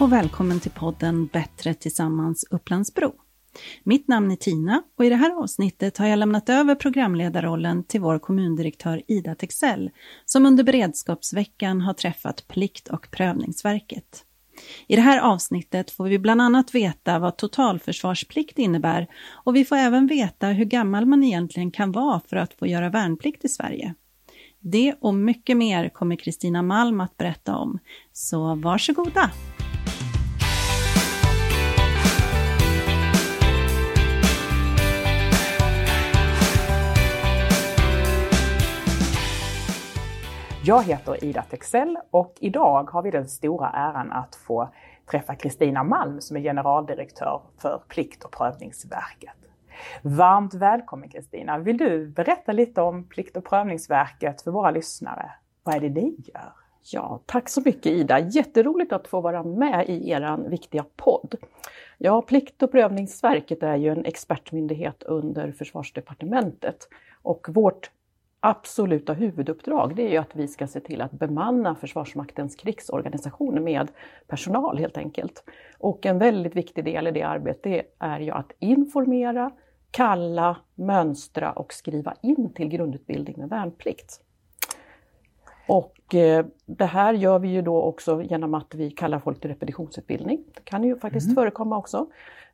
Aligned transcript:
och 0.00 0.12
välkommen 0.12 0.60
till 0.60 0.70
podden 0.70 1.26
Bättre 1.26 1.74
tillsammans 1.74 2.44
Upplandsbro. 2.50 3.12
Mitt 3.84 4.08
namn 4.08 4.30
är 4.30 4.36
Tina 4.36 4.82
och 4.98 5.04
i 5.04 5.08
det 5.08 5.16
här 5.16 5.42
avsnittet 5.42 5.98
har 5.98 6.06
jag 6.06 6.18
lämnat 6.18 6.48
över 6.48 6.74
programledarrollen 6.74 7.84
till 7.84 8.00
vår 8.00 8.18
kommundirektör 8.18 9.02
Ida 9.08 9.34
Texell 9.34 9.90
som 10.24 10.46
under 10.46 10.64
beredskapsveckan 10.64 11.80
har 11.80 11.94
träffat 11.94 12.48
Plikt 12.48 12.88
och 12.88 13.10
prövningsverket. 13.10 14.24
I 14.86 14.96
det 14.96 15.02
här 15.02 15.20
avsnittet 15.20 15.90
får 15.90 16.04
vi 16.04 16.18
bland 16.18 16.42
annat 16.42 16.74
veta 16.74 17.18
vad 17.18 17.36
totalförsvarsplikt 17.36 18.58
innebär 18.58 19.06
och 19.44 19.56
vi 19.56 19.64
får 19.64 19.76
även 19.76 20.06
veta 20.06 20.46
hur 20.46 20.64
gammal 20.64 21.06
man 21.06 21.24
egentligen 21.24 21.70
kan 21.70 21.92
vara 21.92 22.20
för 22.28 22.36
att 22.36 22.54
få 22.54 22.66
göra 22.66 22.90
värnplikt 22.90 23.44
i 23.44 23.48
Sverige. 23.48 23.94
Det 24.60 24.94
och 25.00 25.14
mycket 25.14 25.56
mer 25.56 25.88
kommer 25.88 26.16
Kristina 26.16 26.62
Malm 26.62 27.00
att 27.00 27.16
berätta 27.16 27.56
om, 27.56 27.78
så 28.12 28.54
varsågoda! 28.54 29.30
Jag 40.68 40.82
heter 40.82 41.24
Ida 41.24 41.42
Texell 41.42 41.98
och 42.10 42.34
idag 42.40 42.90
har 42.90 43.02
vi 43.02 43.10
den 43.10 43.28
stora 43.28 43.70
äran 43.70 44.12
att 44.12 44.34
få 44.34 44.68
träffa 45.10 45.34
Kristina 45.34 45.84
Malm 45.84 46.20
som 46.20 46.36
är 46.36 46.40
generaldirektör 46.40 47.40
för 47.58 47.82
Plikt 47.88 48.24
och 48.24 48.32
prövningsverket. 48.32 49.36
Varmt 50.02 50.54
välkommen 50.54 51.08
Kristina! 51.08 51.58
Vill 51.58 51.76
du 51.76 52.06
berätta 52.06 52.52
lite 52.52 52.80
om 52.80 53.04
Plikt 53.04 53.36
och 53.36 53.44
prövningsverket 53.44 54.42
för 54.42 54.50
våra 54.50 54.70
lyssnare? 54.70 55.30
Vad 55.62 55.74
är 55.74 55.80
det 55.80 55.88
ni 55.88 56.16
gör? 56.34 56.52
Ja, 56.92 57.20
tack 57.26 57.48
så 57.48 57.62
mycket 57.64 57.92
Ida! 57.92 58.18
Jätteroligt 58.18 58.92
att 58.92 59.08
få 59.08 59.20
vara 59.20 59.42
med 59.42 59.88
i 59.88 60.10
er 60.10 60.48
viktiga 60.48 60.84
podd. 60.96 61.34
Ja, 61.98 62.22
Plikt 62.22 62.62
och 62.62 62.72
prövningsverket 62.72 63.62
är 63.62 63.76
ju 63.76 63.90
en 63.90 64.04
expertmyndighet 64.04 65.02
under 65.02 65.52
Försvarsdepartementet 65.52 66.88
och 67.22 67.46
vårt 67.48 67.90
absoluta 68.40 69.12
huvuduppdrag 69.12 69.96
det 69.96 70.02
är 70.02 70.10
ju 70.10 70.16
att 70.16 70.36
vi 70.36 70.48
ska 70.48 70.66
se 70.66 70.80
till 70.80 71.00
att 71.00 71.12
bemanna 71.12 71.74
Försvarsmaktens 71.74 72.56
krigsorganisation 72.56 73.64
med 73.64 73.90
personal 74.26 74.78
helt 74.78 74.96
enkelt. 74.96 75.44
Och 75.78 76.06
en 76.06 76.18
väldigt 76.18 76.56
viktig 76.56 76.84
del 76.84 77.06
i 77.06 77.10
det 77.10 77.22
arbetet 77.22 77.94
är 77.98 78.20
ju 78.20 78.30
att 78.30 78.52
informera, 78.58 79.50
kalla, 79.90 80.56
mönstra 80.74 81.52
och 81.52 81.72
skriva 81.72 82.14
in 82.22 82.52
till 82.54 82.68
grundutbildning 82.68 83.38
med 83.38 83.48
värnplikt. 83.48 84.20
Och 85.68 86.14
eh, 86.14 86.46
det 86.66 86.84
här 86.84 87.14
gör 87.14 87.38
vi 87.38 87.48
ju 87.48 87.62
då 87.62 87.82
också 87.82 88.22
genom 88.22 88.54
att 88.54 88.74
vi 88.74 88.90
kallar 88.90 89.18
folk 89.18 89.40
till 89.40 89.50
repetitionsutbildning. 89.50 90.44
Det 90.54 90.64
kan 90.64 90.84
ju 90.84 90.98
faktiskt 90.98 91.26
mm. 91.26 91.34
förekomma 91.34 91.78
också. 91.78 92.06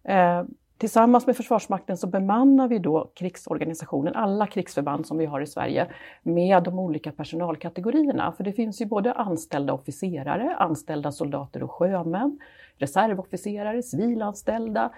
Eh, 0.02 0.42
Tillsammans 0.78 1.26
med 1.26 1.36
Försvarsmakten 1.36 1.96
så 1.96 2.06
bemannar 2.06 2.68
vi 2.68 2.78
då 2.78 3.10
krigsorganisationen, 3.14 4.14
alla 4.14 4.46
krigsförband 4.46 5.06
som 5.06 5.18
vi 5.18 5.26
har 5.26 5.40
i 5.40 5.46
Sverige, 5.46 5.86
med 6.22 6.62
de 6.62 6.78
olika 6.78 7.12
personalkategorierna. 7.12 8.32
För 8.32 8.44
det 8.44 8.52
finns 8.52 8.80
ju 8.80 8.86
både 8.86 9.12
anställda 9.12 9.72
officerare, 9.72 10.56
anställda 10.56 11.12
soldater 11.12 11.62
och 11.62 11.70
sjömän, 11.70 12.38
reservofficerare, 12.78 13.82
civilanställda, 13.82 14.90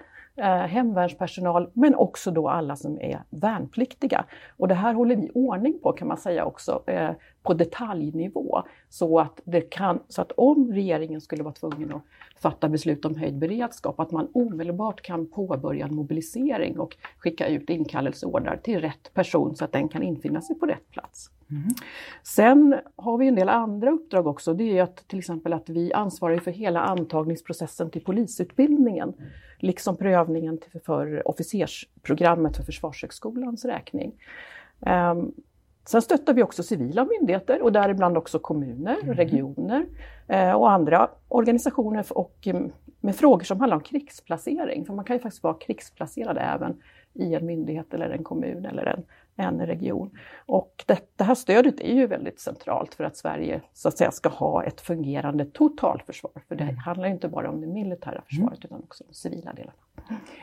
hemvärnspersonal, 0.45 1.69
men 1.73 1.95
också 1.95 2.31
då 2.31 2.49
alla 2.49 2.75
som 2.75 3.01
är 3.01 3.19
värnpliktiga. 3.29 4.25
Och 4.57 4.67
det 4.67 4.75
här 4.75 4.93
håller 4.93 5.15
vi 5.15 5.29
ordning 5.33 5.79
på 5.79 5.91
kan 5.91 6.07
man 6.07 6.17
säga 6.17 6.45
också, 6.45 6.83
eh, 6.87 7.11
på 7.43 7.53
detaljnivå. 7.53 8.63
Så 8.89 9.19
att, 9.19 9.41
det 9.43 9.61
kan, 9.61 9.99
så 10.07 10.21
att 10.21 10.31
om 10.31 10.73
regeringen 10.73 11.21
skulle 11.21 11.43
vara 11.43 11.53
tvungen 11.53 11.93
att 11.93 12.01
fatta 12.41 12.69
beslut 12.69 13.05
om 13.05 13.15
höjd 13.15 13.37
beredskap, 13.37 13.99
att 13.99 14.11
man 14.11 14.27
omedelbart 14.33 15.01
kan 15.01 15.27
påbörja 15.27 15.85
en 15.85 15.95
mobilisering 15.95 16.79
och 16.79 16.97
skicka 17.17 17.47
ut 17.47 17.69
inkallelseordrar 17.69 18.57
till 18.57 18.81
rätt 18.81 19.13
person 19.13 19.55
så 19.55 19.65
att 19.65 19.71
den 19.71 19.89
kan 19.89 20.03
infinna 20.03 20.41
sig 20.41 20.59
på 20.59 20.65
rätt 20.65 20.91
plats. 20.91 21.31
Mm. 21.51 21.69
Sen 22.23 22.75
har 22.95 23.17
vi 23.17 23.27
en 23.27 23.35
del 23.35 23.49
andra 23.49 23.91
uppdrag 23.91 24.27
också. 24.27 24.53
Det 24.53 24.77
är 24.77 24.83
att 24.83 25.07
till 25.07 25.19
exempel 25.19 25.53
att 25.53 25.69
vi 25.69 25.93
ansvarar 25.93 26.37
för 26.37 26.51
hela 26.51 26.81
antagningsprocessen 26.81 27.89
till 27.89 28.03
polisutbildningen. 28.03 29.13
Liksom 29.57 29.97
prövningen 29.97 30.59
för 30.85 31.27
officersprogrammet 31.27 32.57
för 32.57 32.63
Försvarshögskolans 32.63 33.65
räkning. 33.65 34.13
Um, 34.79 35.33
Sen 35.87 36.01
stöttar 36.01 36.33
vi 36.33 36.43
också 36.43 36.63
civila 36.63 37.05
myndigheter 37.05 37.61
och 37.61 37.71
däribland 37.71 38.17
också 38.17 38.39
kommuner, 38.39 38.97
mm. 39.03 39.15
regioner 39.15 39.85
eh, 40.27 40.51
och 40.51 40.71
andra 40.71 41.09
organisationer 41.27 42.05
och, 42.17 42.47
mm, 42.47 42.71
med 42.99 43.15
frågor 43.15 43.43
som 43.43 43.59
handlar 43.59 43.77
om 43.77 43.83
krigsplacering. 43.83 44.85
För 44.85 44.93
man 44.93 45.05
kan 45.05 45.15
ju 45.15 45.19
faktiskt 45.19 45.43
vara 45.43 45.53
krigsplacerad 45.53 46.37
även 46.41 46.81
i 47.13 47.35
en 47.35 47.45
myndighet 47.45 47.93
eller 47.93 48.09
en 48.09 48.23
kommun 48.23 48.65
eller 48.65 48.85
en, 48.85 49.03
en 49.37 49.65
region. 49.65 50.11
Och 50.45 50.83
det, 50.85 50.99
det, 51.15 51.23
här 51.23 51.35
stödet 51.35 51.79
är 51.79 51.93
ju 51.93 52.07
väldigt 52.07 52.39
centralt 52.39 52.95
för 52.95 53.03
att 53.03 53.17
Sverige 53.17 53.61
så 53.73 53.87
att 53.87 53.97
säga 53.97 54.11
ska 54.11 54.29
ha 54.29 54.63
ett 54.63 54.81
fungerande 54.81 55.45
totalförsvar. 55.45 56.31
För 56.47 56.55
det 56.55 56.63
mm. 56.63 56.77
handlar 56.77 57.07
inte 57.07 57.27
bara 57.27 57.49
om 57.49 57.61
det 57.61 57.67
militära 57.67 58.21
försvaret 58.21 58.65
mm. 58.65 58.65
utan 58.65 58.83
också 58.83 59.03
om 59.03 59.07
de 59.09 59.13
civila 59.13 59.53
delarna. 59.53 59.77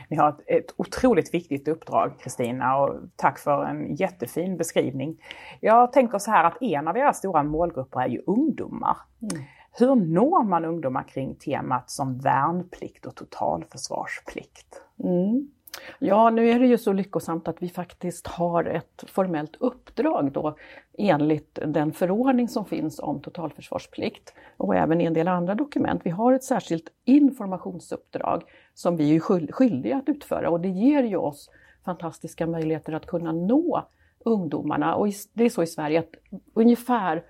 Ni 0.09 0.17
har 0.17 0.29
ett, 0.29 0.41
ett 0.47 0.75
otroligt 0.77 1.35
viktigt 1.35 1.69
uppdrag 1.69 2.19
Kristina 2.21 2.77
och 2.77 3.01
tack 3.17 3.39
för 3.39 3.65
en 3.65 3.95
jättefin 3.95 4.57
beskrivning. 4.57 5.23
Jag 5.61 5.93
tänker 5.93 6.19
så 6.19 6.31
här 6.31 6.45
att 6.45 6.63
en 6.63 6.89
av 6.89 6.97
era 6.97 7.13
stora 7.13 7.43
målgrupper 7.43 8.01
är 8.01 8.09
ju 8.09 8.23
ungdomar. 8.27 8.97
Mm. 9.23 9.45
Hur 9.79 9.95
når 9.95 10.45
man 10.45 10.65
ungdomar 10.65 11.03
kring 11.03 11.35
temat 11.35 11.91
som 11.91 12.19
värnplikt 12.19 13.07
och 13.07 13.15
totalförsvarsplikt? 13.15 14.83
Mm. 15.05 15.51
Ja, 15.99 16.31
nu 16.31 16.51
är 16.51 16.59
det 16.59 16.67
ju 16.67 16.79
så 16.79 16.93
lyckosamt 16.93 17.49
att 17.49 17.63
vi 17.63 17.69
faktiskt 17.69 18.27
har 18.27 18.65
ett 18.65 19.05
formellt 19.07 19.57
uppdrag 19.59 20.33
då 20.33 20.57
enligt 20.99 21.59
den 21.67 21.93
förordning 21.93 22.49
som 22.49 22.65
finns 22.65 22.99
om 22.99 23.21
totalförsvarsplikt 23.21 24.35
och 24.57 24.75
även 24.75 25.01
i 25.01 25.05
en 25.05 25.15
del 25.15 25.29
andra 25.29 25.55
dokument. 25.55 26.01
Vi 26.05 26.11
har 26.11 26.33
ett 26.33 26.45
särskilt 26.45 26.89
informationsuppdrag 27.05 28.43
som 28.75 28.97
vi 28.97 29.17
är 29.17 29.21
skyldiga 29.53 29.97
att 29.97 30.09
utföra 30.09 30.51
och 30.51 30.61
det 30.61 30.69
ger 30.69 31.03
ju 31.03 31.17
oss 31.17 31.51
fantastiska 31.85 32.47
möjligheter 32.47 32.93
att 32.93 33.07
kunna 33.07 33.33
nå 33.33 33.89
ungdomarna. 34.25 34.95
Och 34.95 35.09
det 35.33 35.45
är 35.45 35.51
så 35.51 35.63
i 35.63 35.67
Sverige 35.67 35.99
att 35.99 36.15
ungefär 36.55 37.25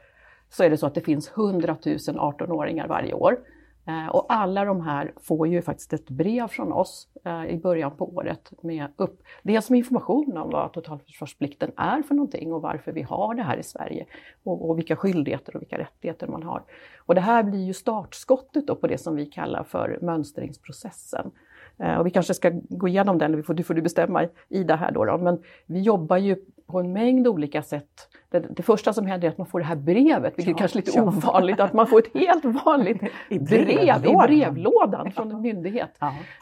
så 0.51 0.65
är 0.65 0.71
det 0.71 0.77
så 0.77 0.87
att 0.87 0.95
det 0.95 1.01
finns 1.01 1.33
100 1.37 1.77
000 1.87 1.97
18-åringar 1.97 2.89
varje 2.89 3.15
år. 3.15 3.39
Eh, 3.87 4.07
och 4.07 4.27
alla 4.29 4.65
de 4.65 4.81
här 4.81 5.13
får 5.17 5.49
ju 5.49 5.63
faktiskt 5.63 5.93
ett 5.93 6.11
brev 6.11 6.49
från 6.49 6.73
oss 6.73 7.09
eh, 7.25 7.47
i 7.47 7.59
början 7.59 7.97
på 7.97 8.15
året 8.15 8.53
med 8.61 8.87
upp, 8.97 9.23
dels 9.43 9.71
med 9.71 9.79
information 9.79 10.37
om 10.37 10.51
vad 10.51 10.73
totalförsvarsplikten 10.73 11.71
är 11.77 12.03
för 12.03 12.15
någonting 12.15 12.53
och 12.53 12.63
varför 12.63 12.93
vi 12.93 13.03
har 13.03 13.35
det 13.35 13.43
här 13.43 13.57
i 13.57 13.63
Sverige 13.63 14.07
och, 14.43 14.71
och 14.71 14.79
vilka 14.79 14.97
skyldigheter 14.97 15.57
och 15.57 15.63
vilka 15.63 15.79
rättigheter 15.79 16.27
man 16.27 16.43
har. 16.43 16.63
Och 16.99 17.15
det 17.15 17.21
här 17.21 17.43
blir 17.43 17.65
ju 17.65 17.73
startskottet 17.73 18.67
då 18.67 18.75
på 18.75 18.87
det 18.87 18.99
som 18.99 19.17
vi 19.17 19.27
kallar 19.27 19.65
för 19.65 19.99
mönstringsprocessen. 20.03 21.31
Eh, 21.79 21.97
och 21.97 22.07
vi 22.07 22.11
kanske 22.11 22.35
ska 22.35 22.51
gå 22.53 22.89
igenom 22.89 23.19
den, 23.19 23.33
det 23.33 23.43
får, 23.43 23.63
får 23.63 23.75
du 23.75 23.83
bestämma 23.83 24.29
Ida 24.49 24.77
här 24.77 24.93
då, 24.93 25.05
då, 25.05 25.19
men 25.19 25.43
vi 25.67 25.81
jobbar 25.81 26.17
ju 26.17 26.37
på 26.75 26.81
en 26.81 26.93
mängd 26.93 27.29
olika 27.29 27.63
sätt. 27.63 28.09
Det, 28.31 28.39
det, 28.39 28.63
första 28.63 28.93
som 28.93 29.07
händer 29.07 29.29
är 29.29 29.33
att 29.33 29.39
man 29.39 29.47
får 29.47 29.59
det 29.59 29.65
här 29.65 29.77
brevet, 29.77 30.39
vilket 30.39 30.51
ja, 30.51 30.59
kanske 30.59 30.79
är 30.79 30.81
lite 30.81 30.93
ja. 30.95 31.03
ovanligt, 31.03 31.61
att 31.61 31.73
man 31.73 31.87
får 31.87 31.99
ett 31.99 32.15
helt 32.15 32.45
vanligt 32.45 33.03
I 33.29 33.39
brev 33.39 34.07
i 34.07 34.17
brevlådan 34.27 35.13
från 35.13 35.31
en 35.31 35.41
myndighet. 35.41 35.99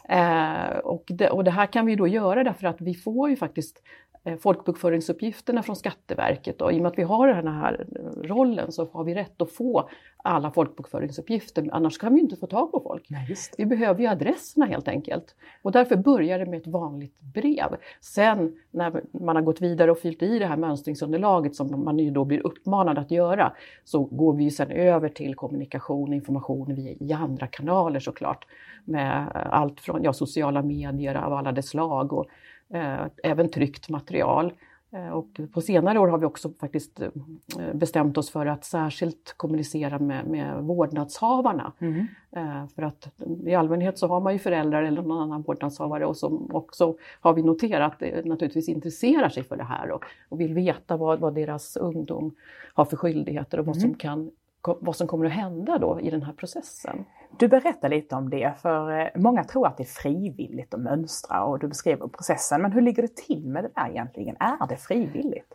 Eh, 0.09 0.79
och, 0.85 1.05
det, 1.07 1.31
och 1.31 1.45
det 1.45 1.51
här 1.51 1.67
kan 1.67 1.87
vi 1.87 1.97
då 1.97 2.07
göra 2.07 2.45
därför 2.45 2.67
att 2.67 2.81
vi 2.81 2.95
får 2.95 3.31
ju 3.31 3.37
faktiskt 3.37 3.83
Eh, 4.25 4.37
folkbokföringsuppgifterna 4.37 5.63
från 5.63 5.77
Skatteverket 5.77 6.63
och 6.63 6.73
i 6.73 6.79
och 6.79 6.83
med 6.83 6.93
att 6.93 6.99
vi 6.99 7.03
har 7.03 7.29
den 7.29 7.49
här 7.49 7.87
rollen 8.23 8.73
så 8.73 8.89
har 8.93 9.05
vi 9.05 9.15
rätt 9.15 9.43
att 9.43 9.53
få 9.53 9.89
alla 10.17 10.51
folkbokföringsuppgifter, 10.51 11.69
annars 11.73 11.99
kan 11.99 12.15
vi 12.15 12.21
inte 12.21 12.37
få 12.37 12.47
tag 12.47 12.73
på 12.73 12.81
folk. 12.81 13.07
Nej, 13.11 13.37
vi 13.59 13.67
behöver 13.67 14.01
ju 14.01 14.07
adresserna 14.07 14.67
helt 14.67 14.89
enkelt. 14.89 15.35
Och 15.63 15.73
därför 15.73 15.97
börjar 15.97 16.39
det 16.39 16.47
med 16.47 16.61
ett 16.61 16.67
vanligt 16.67 17.21
brev. 17.21 17.77
Sen 18.01 18.57
när 18.71 19.03
man 19.13 19.37
har 19.37 19.43
gått 19.43 19.61
vidare 19.61 19.91
och 19.91 19.99
fyllt 19.99 20.22
i 20.23 20.39
det 20.39 20.47
här 20.47 20.57
mönstringsunderlaget 20.57 21.55
som 21.57 21.85
man 21.85 21.99
ju 21.99 22.11
då 22.11 22.25
blir 22.25 22.47
uppmanad 22.47 22.99
att 22.99 23.11
göra, 23.11 23.53
så 23.85 24.05
går 24.05 24.35
vi 24.35 24.51
sen 24.51 24.71
över 24.71 25.09
till 25.09 25.35
kommunikation 25.35 26.09
och 26.09 26.15
information 26.15 26.79
i 27.01 27.13
andra 27.13 27.47
kanaler 27.47 28.01
såklart. 28.01 28.47
Med 28.85 29.29
allt 29.51 29.81
från 29.81 30.03
ja, 30.03 30.13
sociala 30.13 30.63
medier 30.63 31.15
av 31.15 31.33
alla 31.33 31.53
dess 31.53 31.69
slag 31.69 32.13
och 32.13 32.27
Eh, 32.75 33.07
även 33.23 33.51
tryckt 33.51 33.89
material. 33.89 34.53
Eh, 34.95 35.09
och 35.09 35.41
på 35.53 35.61
senare 35.61 35.99
år 35.99 36.09
har 36.09 36.19
vi 36.19 36.27
också 36.27 36.51
faktiskt 36.61 37.01
eh, 37.01 37.11
bestämt 37.75 38.19
oss 38.19 38.31
för 38.31 38.47
att 38.47 38.65
särskilt 38.65 39.35
kommunicera 39.37 39.99
med, 39.99 40.27
med 40.27 40.63
vårdnadshavarna. 40.63 41.73
Mm. 41.79 42.07
För 42.75 42.83
att 42.83 43.09
i 43.47 43.55
allmänhet 43.55 43.99
så 43.99 44.07
har 44.07 44.21
man 44.21 44.33
ju 44.33 44.39
föräldrar 44.39 44.83
eller 44.83 45.03
någon 45.03 45.23
annan 45.23 45.43
vårdnadshavare 45.43 46.07
och 46.07 46.17
som 46.17 46.55
också 46.55 46.95
har 47.21 47.35
vi 47.35 47.43
noterat 47.43 48.01
naturligtvis 48.25 48.69
intresserar 48.69 49.29
sig 49.29 49.43
för 49.43 49.57
det 49.57 49.65
här 49.65 49.91
och, 49.91 50.05
och 50.29 50.41
vill 50.41 50.55
veta 50.55 50.97
vad, 50.97 51.21
vad 51.21 51.35
deras 51.35 51.77
ungdom 51.77 52.35
har 52.75 52.85
för 52.85 52.97
skyldigheter 52.97 53.61
och 53.61 53.67
vad 53.67 53.77
mm. 53.77 53.89
som 53.89 53.95
kan 53.95 54.31
vad 54.63 54.97
som 54.97 55.07
kommer 55.07 55.27
att 55.27 55.33
hända 55.33 55.79
då 55.79 56.01
i 56.01 56.11
den 56.11 56.23
här 56.23 56.33
processen. 56.33 57.05
Du 57.39 57.49
berättar 57.49 57.89
lite 57.89 58.15
om 58.17 58.31
det, 58.31 58.55
för 58.63 59.01
eh, 59.01 59.09
många 59.15 59.45
tror 59.45 59.67
att 59.67 59.77
det 59.77 59.83
är 59.83 60.03
frivilligt 60.03 60.75
att 60.75 60.81
mönstra 60.81 61.45
och 61.45 61.59
du 61.59 61.69
beskriver 61.69 62.09
processen. 62.09 62.63
Men 62.63 62.73
hur 62.73 62.81
ligger 62.81 63.03
det 63.03 63.17
till 63.17 63.49
med 63.49 63.65
det 63.65 63.71
där 63.75 63.91
egentligen? 63.91 64.37
Är 64.41 64.67
det 64.69 64.77
frivilligt? 64.77 65.55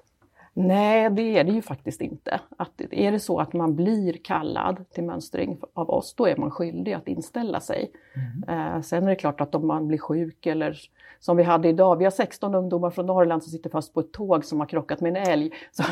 Nej, 0.53 1.09
det 1.09 1.21
är 1.21 1.43
det 1.43 1.51
ju 1.51 1.61
faktiskt 1.61 2.01
inte. 2.01 2.39
Att 2.57 2.81
är 2.91 3.11
det 3.11 3.19
så 3.19 3.39
att 3.39 3.53
man 3.53 3.75
blir 3.75 4.13
kallad 4.23 4.89
till 4.89 5.03
mönstring 5.03 5.59
av 5.73 5.89
oss, 5.89 6.13
då 6.15 6.27
är 6.27 6.37
man 6.37 6.51
skyldig 6.51 6.93
att 6.93 7.07
inställa 7.07 7.59
sig. 7.59 7.91
Mm. 8.15 8.75
Eh, 8.75 8.81
sen 8.81 9.03
är 9.03 9.09
det 9.09 9.15
klart 9.15 9.41
att 9.41 9.55
om 9.55 9.67
man 9.67 9.87
blir 9.87 9.97
sjuk 9.97 10.45
eller 10.45 10.77
som 11.19 11.37
vi 11.37 11.43
hade 11.43 11.67
idag, 11.69 11.95
vi 11.95 12.03
har 12.03 12.11
16 12.11 12.55
ungdomar 12.55 12.89
från 12.89 13.05
Norrland 13.05 13.43
som 13.43 13.51
sitter 13.51 13.69
fast 13.69 13.93
på 13.93 13.99
ett 13.99 14.11
tåg 14.11 14.45
som 14.45 14.59
har 14.59 14.67
krockat 14.67 15.01
med 15.01 15.17
en 15.17 15.27
älg. 15.27 15.51
Så, 15.71 15.83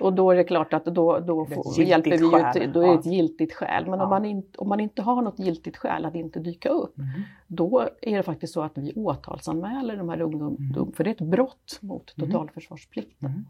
och 0.00 0.12
då 0.12 0.30
är 0.30 0.36
det 0.36 0.44
klart 0.44 0.74
att 0.74 0.84
då, 0.84 1.18
då 1.18 1.46
får, 1.46 1.80
hjälper 1.80 2.10
vi 2.10 2.60
ju, 2.60 2.72
då 2.72 2.80
är 2.80 2.86
det 2.86 2.94
ett 2.94 3.06
giltigt 3.06 3.54
skäl. 3.54 3.86
Men 3.86 3.98
ja. 3.98 4.04
om, 4.04 4.10
man 4.10 4.24
in, 4.24 4.42
om 4.58 4.68
man 4.68 4.80
inte 4.80 5.02
har 5.02 5.22
något 5.22 5.38
giltigt 5.38 5.76
skäl 5.76 6.04
att 6.04 6.14
inte 6.14 6.40
dyka 6.40 6.68
upp, 6.68 6.98
mm. 6.98 7.08
då 7.46 7.88
är 8.02 8.16
det 8.16 8.22
faktiskt 8.22 8.52
så 8.52 8.62
att 8.62 8.78
vi 8.78 8.92
åtalsanmäler 8.96 9.96
de 9.96 10.08
här 10.08 10.20
ungdomarna, 10.20 10.56
mm. 10.76 10.92
för 10.92 11.04
det 11.04 11.10
är 11.10 11.14
ett 11.14 11.20
brott 11.20 11.78
mot 11.80 12.14
mm. 12.16 12.30
totalförsvarsplikten. 12.30 13.28
Mm. 13.28 13.44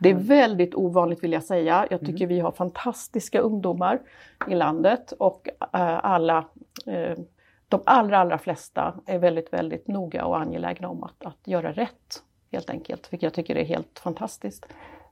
Det 0.00 0.10
är 0.10 0.14
väldigt 0.14 0.74
ovanligt 0.74 1.24
vill 1.24 1.32
jag 1.32 1.42
säga. 1.42 1.86
Jag 1.90 2.00
tycker 2.00 2.24
mm. 2.24 2.28
vi 2.28 2.40
har 2.40 2.52
fantastiska 2.52 3.40
ungdomar 3.40 4.00
i 4.48 4.54
landet 4.54 5.12
och 5.12 5.48
äh, 5.60 6.04
alla 6.04 6.44
äh, 6.86 7.18
de 7.68 7.80
allra, 7.86 8.18
allra 8.18 8.38
flesta 8.38 8.94
är 9.06 9.18
väldigt, 9.18 9.52
väldigt 9.52 9.88
noga 9.88 10.24
och 10.24 10.38
angelägna 10.38 10.88
om 10.88 11.02
att, 11.02 11.24
att 11.24 11.38
göra 11.44 11.72
rätt 11.72 12.22
helt 12.52 12.70
enkelt, 12.70 13.12
vilket 13.12 13.22
jag 13.22 13.34
tycker 13.34 13.56
är 13.56 13.64
helt 13.64 13.98
fantastiskt. 13.98 14.66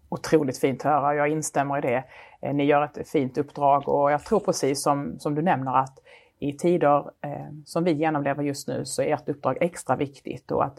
Otroligt 0.08 0.58
fint 0.58 0.80
att 0.80 0.92
höra, 0.92 1.14
jag 1.14 1.28
instämmer 1.28 1.78
i 1.78 1.80
det. 1.80 2.04
Eh, 2.40 2.54
ni 2.54 2.64
gör 2.64 2.84
ett 2.84 3.08
fint 3.08 3.38
uppdrag 3.38 3.88
och 3.88 4.12
jag 4.12 4.24
tror 4.24 4.40
precis 4.40 4.82
som, 4.82 5.18
som 5.18 5.34
du 5.34 5.42
nämner 5.42 5.76
att 5.76 5.98
i 6.38 6.52
tider 6.52 6.98
eh, 7.20 7.46
som 7.64 7.84
vi 7.84 7.92
genomlever 7.92 8.42
just 8.42 8.68
nu 8.68 8.84
så 8.84 9.02
är 9.02 9.14
ert 9.14 9.28
uppdrag 9.28 9.58
extra 9.60 9.96
viktigt 9.96 10.50
och 10.50 10.64
att 10.64 10.78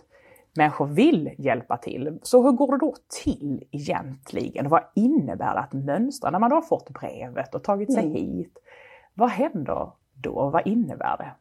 människor 0.57 0.85
vill 0.85 1.31
hjälpa 1.37 1.77
till. 1.77 2.19
Så 2.21 2.43
hur 2.43 2.51
går 2.51 2.71
det 2.71 2.85
då 2.85 2.95
till 3.23 3.63
egentligen? 3.71 4.69
Vad 4.69 4.83
innebär 4.95 5.53
det 5.53 5.59
att 5.59 5.73
mönstra 5.73 6.29
när 6.29 6.39
man 6.39 6.49
då 6.49 6.55
har 6.55 6.61
fått 6.61 6.89
brevet 6.89 7.55
och 7.55 7.63
tagit 7.63 7.93
sig 7.93 8.03
mm. 8.03 8.15
hit? 8.15 8.57
Vad 9.13 9.29
händer 9.29 9.91
då? 10.13 10.49
Vad 10.49 10.67
innebär 10.67 11.17
det? 11.17 11.31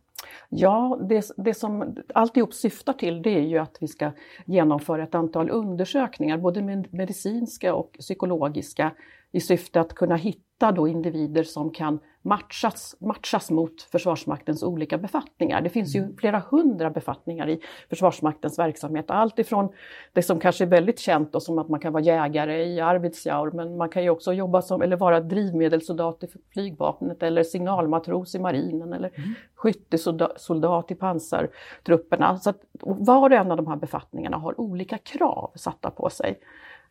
Ja, 0.57 0.99
det, 1.09 1.31
det 1.37 1.55
som 1.55 1.97
alltihop 2.15 2.55
syftar 2.55 2.93
till 2.93 3.23
det 3.23 3.35
är 3.35 3.41
ju 3.41 3.59
att 3.59 3.77
vi 3.81 3.89
ska 3.89 4.11
genomföra 4.47 5.03
ett 5.03 5.15
antal 5.15 5.51
undersökningar, 5.51 6.39
både 6.39 6.63
medicinska 6.91 7.75
och 7.75 7.93
psykologiska, 7.99 8.93
i 9.35 9.41
syfte 9.41 9.81
att 9.81 9.95
kunna 9.95 10.17
hitta 10.17 10.73
då 10.73 10.89
individer 10.89 11.43
som 11.43 11.71
kan 11.71 11.99
matchas, 12.23 12.97
matchas 13.01 13.51
mot 13.51 13.83
Försvarsmaktens 13.83 14.63
olika 14.63 14.99
befattningar. 14.99 15.61
Det 15.61 15.69
finns 15.69 15.97
ju 15.97 16.01
mm. 16.01 16.17
flera 16.17 16.43
hundra 16.51 16.91
befattningar 16.91 17.49
i 17.49 17.61
Försvarsmaktens 17.89 18.59
verksamhet. 18.59 19.05
Allt 19.09 19.39
ifrån 19.39 19.69
det 20.13 20.23
som 20.23 20.41
kanske 20.41 20.65
är 20.65 20.69
väldigt 20.69 20.99
känt 20.99 21.35
och 21.35 21.43
som 21.43 21.59
att 21.59 21.69
man 21.69 21.81
kan 21.81 21.93
vara 21.93 22.03
jägare 22.03 22.65
i 22.65 22.81
Arvidsjaur, 22.81 23.51
men 23.51 23.77
man 23.77 23.89
kan 23.89 24.03
ju 24.03 24.11
också 24.11 24.33
jobba 24.33 24.63
som, 24.63 24.83
eller 24.83 24.97
vara 24.97 25.21
drivmedelssoldat 25.21 26.25
i 26.25 26.27
flygvapnet 26.53 27.23
eller 27.23 27.43
signalmatros 27.43 28.35
i 28.35 28.39
marinen 28.39 28.93
eller 28.93 29.11
mm. 29.15 29.35
skyttesoldat 29.55 30.91
i 30.91 30.95
pansartrupperna. 30.95 32.39
Så 32.39 32.51
att 32.51 32.61
var 32.81 33.21
och 33.21 33.33
en 33.33 33.51
av 33.51 33.57
de 33.57 33.67
här 33.67 33.77
befattningarna 33.77 34.37
har 34.37 34.61
olika 34.61 34.99
krav 34.99 35.51
satta 35.55 35.91
på 35.91 36.11
sig. 36.11 36.39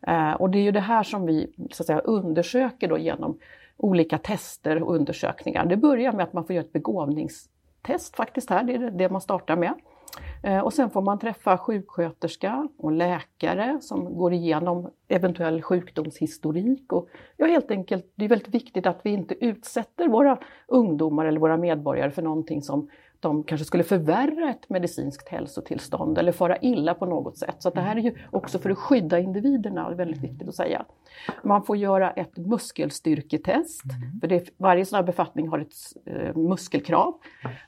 Eh, 0.08 0.34
och 0.34 0.50
det 0.50 0.58
är 0.58 0.64
ju 0.64 0.72
det 0.72 0.80
här 0.80 1.04
som 1.04 1.26
vi 1.26 1.54
så 1.72 1.84
att 1.84 1.88
säga, 1.88 2.00
undersöker 2.00 2.88
då 2.88 2.98
genom 2.98 3.40
olika 3.78 4.18
tester 4.18 4.84
och 4.84 4.96
undersökningar. 4.96 5.66
Det 5.66 5.78
börjar 5.78 6.12
med 6.12 6.24
att 6.24 6.34
man 6.34 6.46
får 6.46 6.56
göra 6.56 6.66
ett 6.66 6.74
begåvningstest 6.74 8.16
faktiskt 8.16 8.50
här, 8.50 8.64
det 8.64 8.74
är 8.74 8.92
det 8.92 9.10
man 9.10 9.22
startar 9.22 9.56
med. 9.56 9.74
Eh, 10.44 10.60
och 10.60 10.74
sen 10.74 10.90
får 10.90 11.02
man 11.02 11.20
träffa 11.20 11.58
sjuksköterska 11.58 12.68
och 12.78 12.92
läkare 12.92 13.78
som 13.82 14.18
går 14.18 14.34
igenom 14.34 14.90
eventuell 15.08 15.62
sjukdomshistorik. 15.62 16.94
Och 16.94 17.10
ja, 17.38 17.46
helt 17.46 17.72
enkelt, 17.72 18.12
det 18.16 18.26
är 18.26 18.30
väldigt 18.30 18.56
viktigt 18.56 18.88
att 18.88 19.00
vi 19.04 19.10
inte 19.10 19.46
utsätter 19.46 20.08
våra 20.08 20.40
ungdomar 20.68 21.26
eller 21.26 21.40
våra 21.40 21.58
medborgare 21.58 22.12
för 22.12 22.22
någonting 22.22 22.62
som 22.62 22.90
de 23.24 23.44
kanske 23.44 23.66
skulle 23.66 23.84
förvärra 23.84 24.50
ett 24.50 24.70
medicinskt 24.70 25.30
hälsotillstånd 25.30 26.18
eller 26.18 26.32
fara 26.32 26.58
illa 26.58 26.94
på 26.94 27.06
något 27.06 27.38
sätt. 27.38 27.56
Så 27.60 27.70
det 27.70 27.82
här 27.82 27.96
är 27.96 28.02
ju 28.02 28.16
också 28.32 28.60
för 28.60 28.70
att 28.70 28.78
skydda 28.78 29.20
individerna, 29.20 29.90
väldigt 29.96 30.24
viktigt 30.24 30.48
att 30.48 30.56
säga. 30.56 30.86
Man 31.44 31.64
får 31.64 31.78
göra 31.78 32.12
ett 32.12 32.38
muskelstyrketest, 32.38 33.84
mm. 33.84 34.20
för 34.20 34.28
det, 34.28 34.50
varje 34.58 34.86
sån 34.86 34.96
här 34.96 35.04
befattning 35.04 35.48
har 35.48 35.60
ett 35.60 35.74
eh, 36.06 36.36
muskelkrav. 36.36 37.14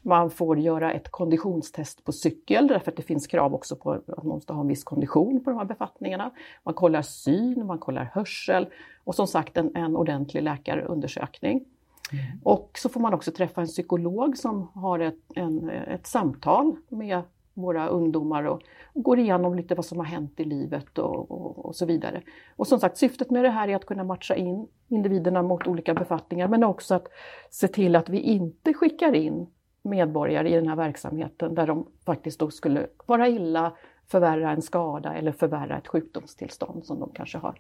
Man 0.02 0.30
får 0.30 0.60
göra 0.60 0.94
ett 0.94 1.12
konditionstest 1.12 2.04
på 2.04 2.12
cykel, 2.12 2.68
därför 2.68 2.92
att 2.92 2.98
det 2.98 3.04
finns 3.04 3.28
krav 3.28 3.54
också 3.54 3.76
på 3.76 3.92
att 3.92 4.08
man 4.08 4.28
måste 4.28 4.54
ha 4.54 4.62
en 4.62 4.68
viss 4.68 4.84
kondition 4.84 5.44
på 5.44 5.50
de 5.50 5.60
här 5.60 5.66
befattningarna. 5.66 6.32
Man 6.64 6.74
kollar 6.74 7.02
syn, 7.02 7.66
man 7.66 7.80
kollar 7.80 8.12
hörsel 8.14 8.68
och 9.04 9.16
som 9.16 9.28
sagt 9.28 9.58
en, 9.58 9.76
en 9.76 9.96
ordentlig 9.96 10.44
läkarundersökning. 10.44 11.66
Mm. 12.12 12.26
Och 12.44 12.72
så 12.78 12.90
får 12.90 13.00
man 13.00 13.14
också 13.14 13.32
träffa 13.32 13.62
en 13.62 13.68
psykolog 13.68 14.38
som 14.38 14.68
har 14.74 15.00
ett, 15.00 15.20
en, 15.36 15.70
ett 15.70 16.08
samtal 16.08 16.76
med 16.88 17.22
våra 17.56 17.88
ungdomar 17.88 18.44
och, 18.44 18.62
och, 18.94 19.04
går 19.04 19.20
igenom 19.20 19.56
lite 19.56 19.76
vad 19.76 19.86
som 19.86 19.98
har 19.98 20.06
hänt 20.06 20.40
i 20.40 20.44
livet 20.44 20.98
och, 20.98 21.32
och, 21.32 21.66
och, 21.66 21.76
så 21.76 21.86
vidare. 21.86 22.22
Och 22.56 22.68
som 22.68 22.80
sagt, 22.80 22.98
syftet 22.98 23.32
med 23.32 23.44
det 23.44 23.50
här 23.50 23.68
är 23.68 23.76
att 23.76 23.86
kunna 23.86 24.04
matcha 24.04 24.36
in 24.36 24.68
individerna 24.88 25.42
mot 25.42 25.68
olika 25.68 25.94
befattningar 25.94 26.48
men 26.48 26.64
också 26.64 26.96
att 26.96 27.08
se 27.50 27.68
till 27.68 27.96
att 27.96 28.10
vi 28.10 28.20
inte 28.20 28.74
skickar 28.74 29.16
in 29.16 29.48
medborgare 29.82 30.50
i 30.50 30.56
den 30.56 30.68
här 30.68 30.76
verksamheten 30.76 31.56
där 31.56 31.68
de 31.68 31.88
faktiskt 32.06 32.40
då 32.40 32.52
skulle 32.52 32.88
vara 33.06 33.28
illa, 33.28 33.72
förvärra 34.08 34.52
en 34.52 34.62
skada 34.62 35.14
eller 35.14 35.32
förvärra 35.32 35.78
ett 35.78 35.88
sjukdomstillstånd 35.88 36.86
som 36.86 37.00
de 37.00 37.10
kanske 37.14 37.38
har. 37.38 37.56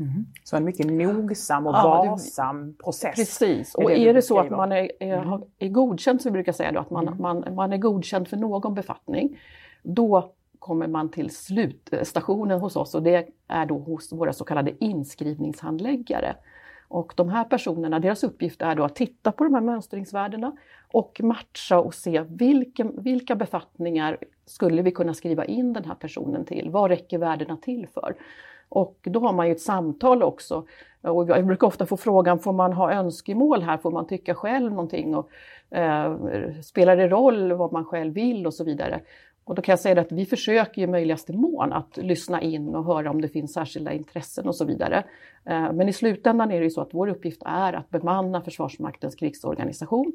Mm. 0.00 0.26
Så 0.44 0.56
en 0.56 0.64
mycket 0.64 0.86
nogsam 0.86 1.66
och 1.66 1.74
ja, 1.74 2.04
varsam 2.08 2.74
process. 2.84 3.14
Precis, 3.14 3.74
och 3.74 3.92
är 3.92 4.14
det 4.14 4.22
så 4.22 4.38
att 4.38 4.50
man 4.50 4.72
är, 4.72 4.90
är, 5.00 5.22
mm. 5.22 5.42
är 5.58 5.68
godkänd, 5.68 6.22
som 6.22 6.32
vi 6.32 6.32
brukar 6.32 6.52
säga, 6.52 6.72
då, 6.72 6.80
att 6.80 6.90
man, 6.90 7.08
mm. 7.08 7.22
man, 7.22 7.54
man 7.54 7.72
är 7.72 7.78
godkänd 7.78 8.28
för 8.28 8.36
någon 8.36 8.74
befattning, 8.74 9.38
då 9.82 10.32
kommer 10.58 10.86
man 10.86 11.10
till 11.10 11.30
slutstationen 11.30 12.60
hos 12.60 12.76
oss 12.76 12.94
och 12.94 13.02
det 13.02 13.28
är 13.48 13.66
då 13.66 13.78
hos 13.78 14.12
våra 14.12 14.32
så 14.32 14.44
kallade 14.44 14.84
inskrivningshandläggare. 14.84 16.36
Och 16.88 17.12
de 17.16 17.28
här 17.28 17.44
personerna, 17.44 17.98
deras 17.98 18.24
uppgift 18.24 18.62
är 18.62 18.74
då 18.74 18.84
att 18.84 18.94
titta 18.94 19.32
på 19.32 19.44
de 19.44 19.54
här 19.54 19.60
mönstringsvärdena 19.60 20.56
och 20.92 21.20
matcha 21.22 21.78
och 21.78 21.94
se 21.94 22.24
vilka, 22.28 22.84
vilka 22.84 23.34
befattningar 23.34 24.18
skulle 24.46 24.82
vi 24.82 24.90
kunna 24.90 25.14
skriva 25.14 25.44
in 25.44 25.72
den 25.72 25.84
här 25.84 25.94
personen 25.94 26.44
till? 26.44 26.70
Vad 26.70 26.90
räcker 26.90 27.18
värdena 27.18 27.56
till 27.56 27.86
för? 27.86 28.14
Och 28.68 28.98
då 29.02 29.20
har 29.20 29.32
man 29.32 29.46
ju 29.46 29.52
ett 29.52 29.60
samtal 29.60 30.22
också. 30.22 30.64
Och 31.02 31.28
jag 31.28 31.46
brukar 31.46 31.66
ofta 31.66 31.86
få 31.86 31.96
frågan, 31.96 32.38
får 32.38 32.52
man 32.52 32.72
ha 32.72 32.92
önskemål 32.92 33.62
här? 33.62 33.76
Får 33.76 33.90
man 33.90 34.06
tycka 34.06 34.34
själv 34.34 34.70
någonting? 34.70 35.14
Och, 35.14 35.30
eh, 35.70 36.16
spelar 36.62 36.96
det 36.96 37.08
roll 37.08 37.52
vad 37.52 37.72
man 37.72 37.84
själv 37.84 38.14
vill 38.14 38.46
och 38.46 38.54
så 38.54 38.64
vidare? 38.64 39.00
Och 39.44 39.54
då 39.54 39.62
kan 39.62 39.72
jag 39.72 39.80
säga 39.80 40.00
att 40.00 40.12
vi 40.12 40.26
försöker 40.26 40.82
i 40.82 40.86
möjligaste 40.86 41.32
mån 41.32 41.72
att 41.72 41.96
lyssna 41.96 42.42
in 42.42 42.74
och 42.74 42.84
höra 42.84 43.10
om 43.10 43.20
det 43.20 43.28
finns 43.28 43.52
särskilda 43.52 43.92
intressen 43.92 44.48
och 44.48 44.56
så 44.56 44.64
vidare. 44.64 45.04
Eh, 45.44 45.72
men 45.72 45.88
i 45.88 45.92
slutändan 45.92 46.50
är 46.50 46.58
det 46.58 46.64
ju 46.64 46.70
så 46.70 46.80
att 46.80 46.94
vår 46.94 47.08
uppgift 47.08 47.42
är 47.46 47.72
att 47.72 47.90
bemanna 47.90 48.40
Försvarsmaktens 48.40 49.14
krigsorganisation 49.14 50.12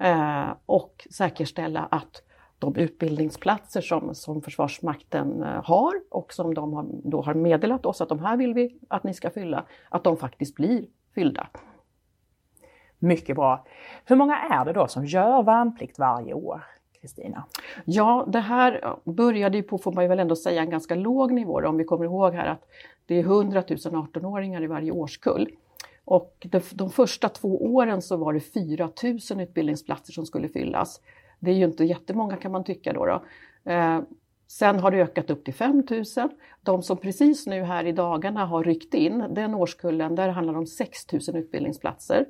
eh, 0.00 0.48
och 0.66 1.06
säkerställa 1.10 1.88
att 1.90 2.22
de 2.58 2.76
utbildningsplatser 2.76 3.80
som, 3.80 4.14
som 4.14 4.42
Försvarsmakten 4.42 5.42
eh, 5.42 5.64
har 5.64 5.94
och 6.10 6.32
som 6.32 6.54
de 6.54 6.72
har, 6.72 6.86
då 7.04 7.22
har 7.22 7.34
meddelat 7.34 7.86
oss 7.86 8.00
att 8.00 8.08
de 8.08 8.18
här 8.18 8.36
vill 8.36 8.54
vi 8.54 8.78
att 8.88 9.04
ni 9.04 9.14
ska 9.14 9.30
fylla, 9.30 9.64
att 9.88 10.04
de 10.04 10.16
faktiskt 10.16 10.54
blir 10.54 10.84
fyllda. 11.14 11.48
Mycket 12.98 13.36
bra. 13.36 13.66
Hur 14.04 14.16
många 14.16 14.38
är 14.38 14.64
det 14.64 14.72
då 14.72 14.88
som 14.88 15.06
gör 15.06 15.42
värnplikt 15.42 15.98
varje 15.98 16.34
år? 16.34 16.62
Kristina? 17.00 17.44
Ja, 17.84 18.24
det 18.28 18.40
här 18.40 18.96
började 19.04 19.56
ju 19.56 19.62
på, 19.62 19.78
får 19.78 19.92
man 19.92 20.08
väl 20.08 20.18
ändå 20.18 20.36
säga, 20.36 20.62
en 20.62 20.70
ganska 20.70 20.94
låg 20.94 21.32
nivå 21.32 21.60
om 21.66 21.76
vi 21.76 21.84
kommer 21.84 22.04
ihåg 22.04 22.34
här 22.34 22.46
att 22.46 22.68
det 23.06 23.14
är 23.14 23.20
100 23.20 23.62
000 23.68 23.78
18-åringar 23.78 24.62
i 24.62 24.66
varje 24.66 24.90
årskull. 24.90 25.48
Och 26.04 26.46
de, 26.50 26.60
de 26.72 26.90
första 26.90 27.28
två 27.28 27.74
åren 27.74 28.02
så 28.02 28.16
var 28.16 28.32
det 28.32 28.40
4 28.40 28.90
000 29.02 29.40
utbildningsplatser 29.40 30.12
som 30.12 30.26
skulle 30.26 30.48
fyllas. 30.48 31.00
Det 31.38 31.50
är 31.50 31.54
ju 31.54 31.64
inte 31.64 31.84
jättemånga 31.84 32.36
kan 32.36 32.52
man 32.52 32.64
tycka 32.64 32.92
då. 32.92 33.06
då. 33.06 33.24
Eh, 33.72 34.00
sen 34.46 34.78
har 34.78 34.90
det 34.90 35.02
ökat 35.02 35.30
upp 35.30 35.44
till 35.44 35.54
5000. 35.54 36.30
De 36.62 36.82
som 36.82 36.96
precis 36.96 37.46
nu 37.46 37.62
här 37.62 37.84
i 37.84 37.92
dagarna 37.92 38.46
har 38.46 38.64
ryckt 38.64 38.94
in, 38.94 39.24
den 39.30 39.54
årskullen, 39.54 40.14
där 40.14 40.28
handlar 40.28 40.52
det 40.52 40.58
om 40.58 40.66
6000 40.66 41.36
utbildningsplatser. 41.36 42.26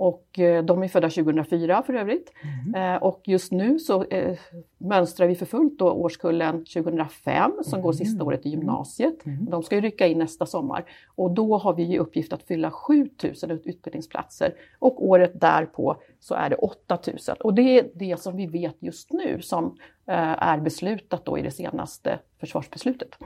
Och 0.00 0.38
eh, 0.38 0.64
de 0.64 0.82
är 0.82 0.88
födda 0.88 1.10
2004 1.10 1.82
för 1.82 1.94
övrigt. 1.94 2.32
Mm. 2.74 3.02
Och 3.02 3.20
just 3.24 3.52
nu 3.52 3.78
så 3.78 4.04
eh, 4.04 4.38
mönstrar 4.78 5.26
vi 5.26 5.34
för 5.34 5.46
fullt 5.46 5.78
då 5.78 5.90
årskullen 5.90 6.64
2005 6.64 7.52
som 7.62 7.74
mm. 7.74 7.82
går 7.82 7.92
sista 7.92 8.24
året 8.24 8.46
i 8.46 8.48
gymnasiet. 8.48 9.26
Mm. 9.26 9.44
De 9.50 9.62
ska 9.62 9.74
ju 9.74 9.80
rycka 9.80 10.06
in 10.06 10.18
nästa 10.18 10.46
sommar. 10.46 10.84
Och 11.14 11.30
då 11.30 11.58
har 11.58 11.74
vi 11.74 11.82
i 11.82 11.98
uppgift 11.98 12.32
att 12.32 12.42
fylla 12.42 12.70
7000 12.70 13.50
utbildningsplatser. 13.50 14.54
Och 14.78 15.08
året 15.08 15.40
därpå 15.40 15.96
så 16.20 16.34
är 16.34 16.50
det 16.50 16.56
8000. 16.56 17.36
Och 17.40 17.54
det 17.54 17.78
är 17.78 17.90
det 17.94 18.20
som 18.20 18.36
vi 18.36 18.46
vet 18.46 18.76
just 18.78 19.12
nu 19.12 19.40
som 19.42 19.76
är 20.06 20.58
beslutat 20.60 21.24
då 21.24 21.38
i 21.38 21.42
det 21.42 21.50
senaste 21.50 22.18
försvarsbeslutet. 22.38 23.18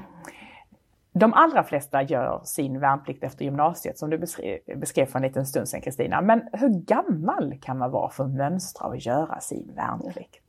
De 1.16 1.34
allra 1.34 1.64
flesta 1.64 2.02
gör 2.02 2.40
sin 2.44 2.80
värnplikt 2.80 3.24
efter 3.24 3.44
gymnasiet 3.44 3.98
som 3.98 4.10
du 4.10 4.18
beskrev 4.76 5.06
för 5.06 5.16
en 5.18 5.22
liten 5.22 5.46
stund 5.46 5.68
sedan 5.68 5.80
Kristina. 5.80 6.20
Men 6.20 6.48
hur 6.52 6.68
gammal 6.68 7.58
kan 7.62 7.78
man 7.78 7.90
vara 7.90 8.10
för 8.10 8.24
att 8.24 8.30
mönstra 8.30 8.86
och 8.86 8.96
göra 8.96 9.40
sin 9.40 9.72
värnplikt? 9.76 10.40